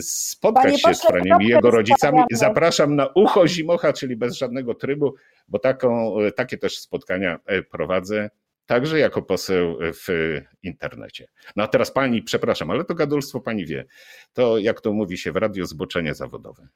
spotkać 0.02 0.64
Panie 0.64 0.78
się 0.78 0.94
z 0.94 1.02
pośle, 1.02 1.10
Franiem 1.10 1.42
i 1.42 1.48
jego 1.48 1.72
rodzicami, 1.72 2.24
zapraszam 2.32 2.96
na 2.96 3.08
ucho 3.16 3.48
Zimocha, 3.48 3.94
czyli 3.94 4.16
bez 4.16 4.38
żadnego 4.38 4.76
trybu, 4.76 5.14
bo 5.48 5.60
taką, 5.60 6.16
takie 6.36 6.58
też 6.58 6.80
spotkania 6.80 7.40
e, 7.46 7.64
prowadzę. 7.64 8.30
Także 8.66 9.00
jako 9.00 9.22
poseł 9.22 9.78
w 9.82 10.08
internecie. 10.64 11.28
No 11.56 11.64
a 11.64 11.68
teraz 11.68 11.92
pani, 11.92 12.24
przepraszam, 12.24 12.72
ale 12.72 12.86
to 12.86 12.96
gadulstwo 12.96 13.40
pani 13.40 13.66
wie. 13.66 13.86
To 14.34 14.58
jak 14.58 14.82
to 14.82 14.94
mówi 14.94 15.18
się 15.18 15.32
w 15.32 15.36
radiu, 15.36 15.66
zboczenie 15.66 16.14
zawodowe. 16.14 16.68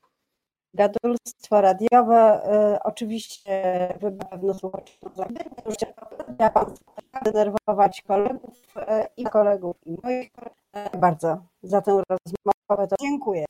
Gadulstwo 0.75 1.61
radiowe. 1.61 2.41
Y, 2.75 2.83
oczywiście 2.83 3.87
na 4.01 4.25
pewno 4.25 4.53
słuchacie. 4.53 4.93
Ja 6.39 6.49
pan 6.49 6.73
denerwować 7.23 8.01
kolegów 8.01 8.75
y, 8.77 8.81
i 9.17 9.23
kolegów 9.23 9.75
i 9.85 9.97
moich. 10.03 10.31
Y, 10.95 10.97
bardzo 10.97 11.45
za 11.63 11.81
tę 11.81 11.91
rozmowę. 11.91 12.54
Dziękuję. 13.01 13.45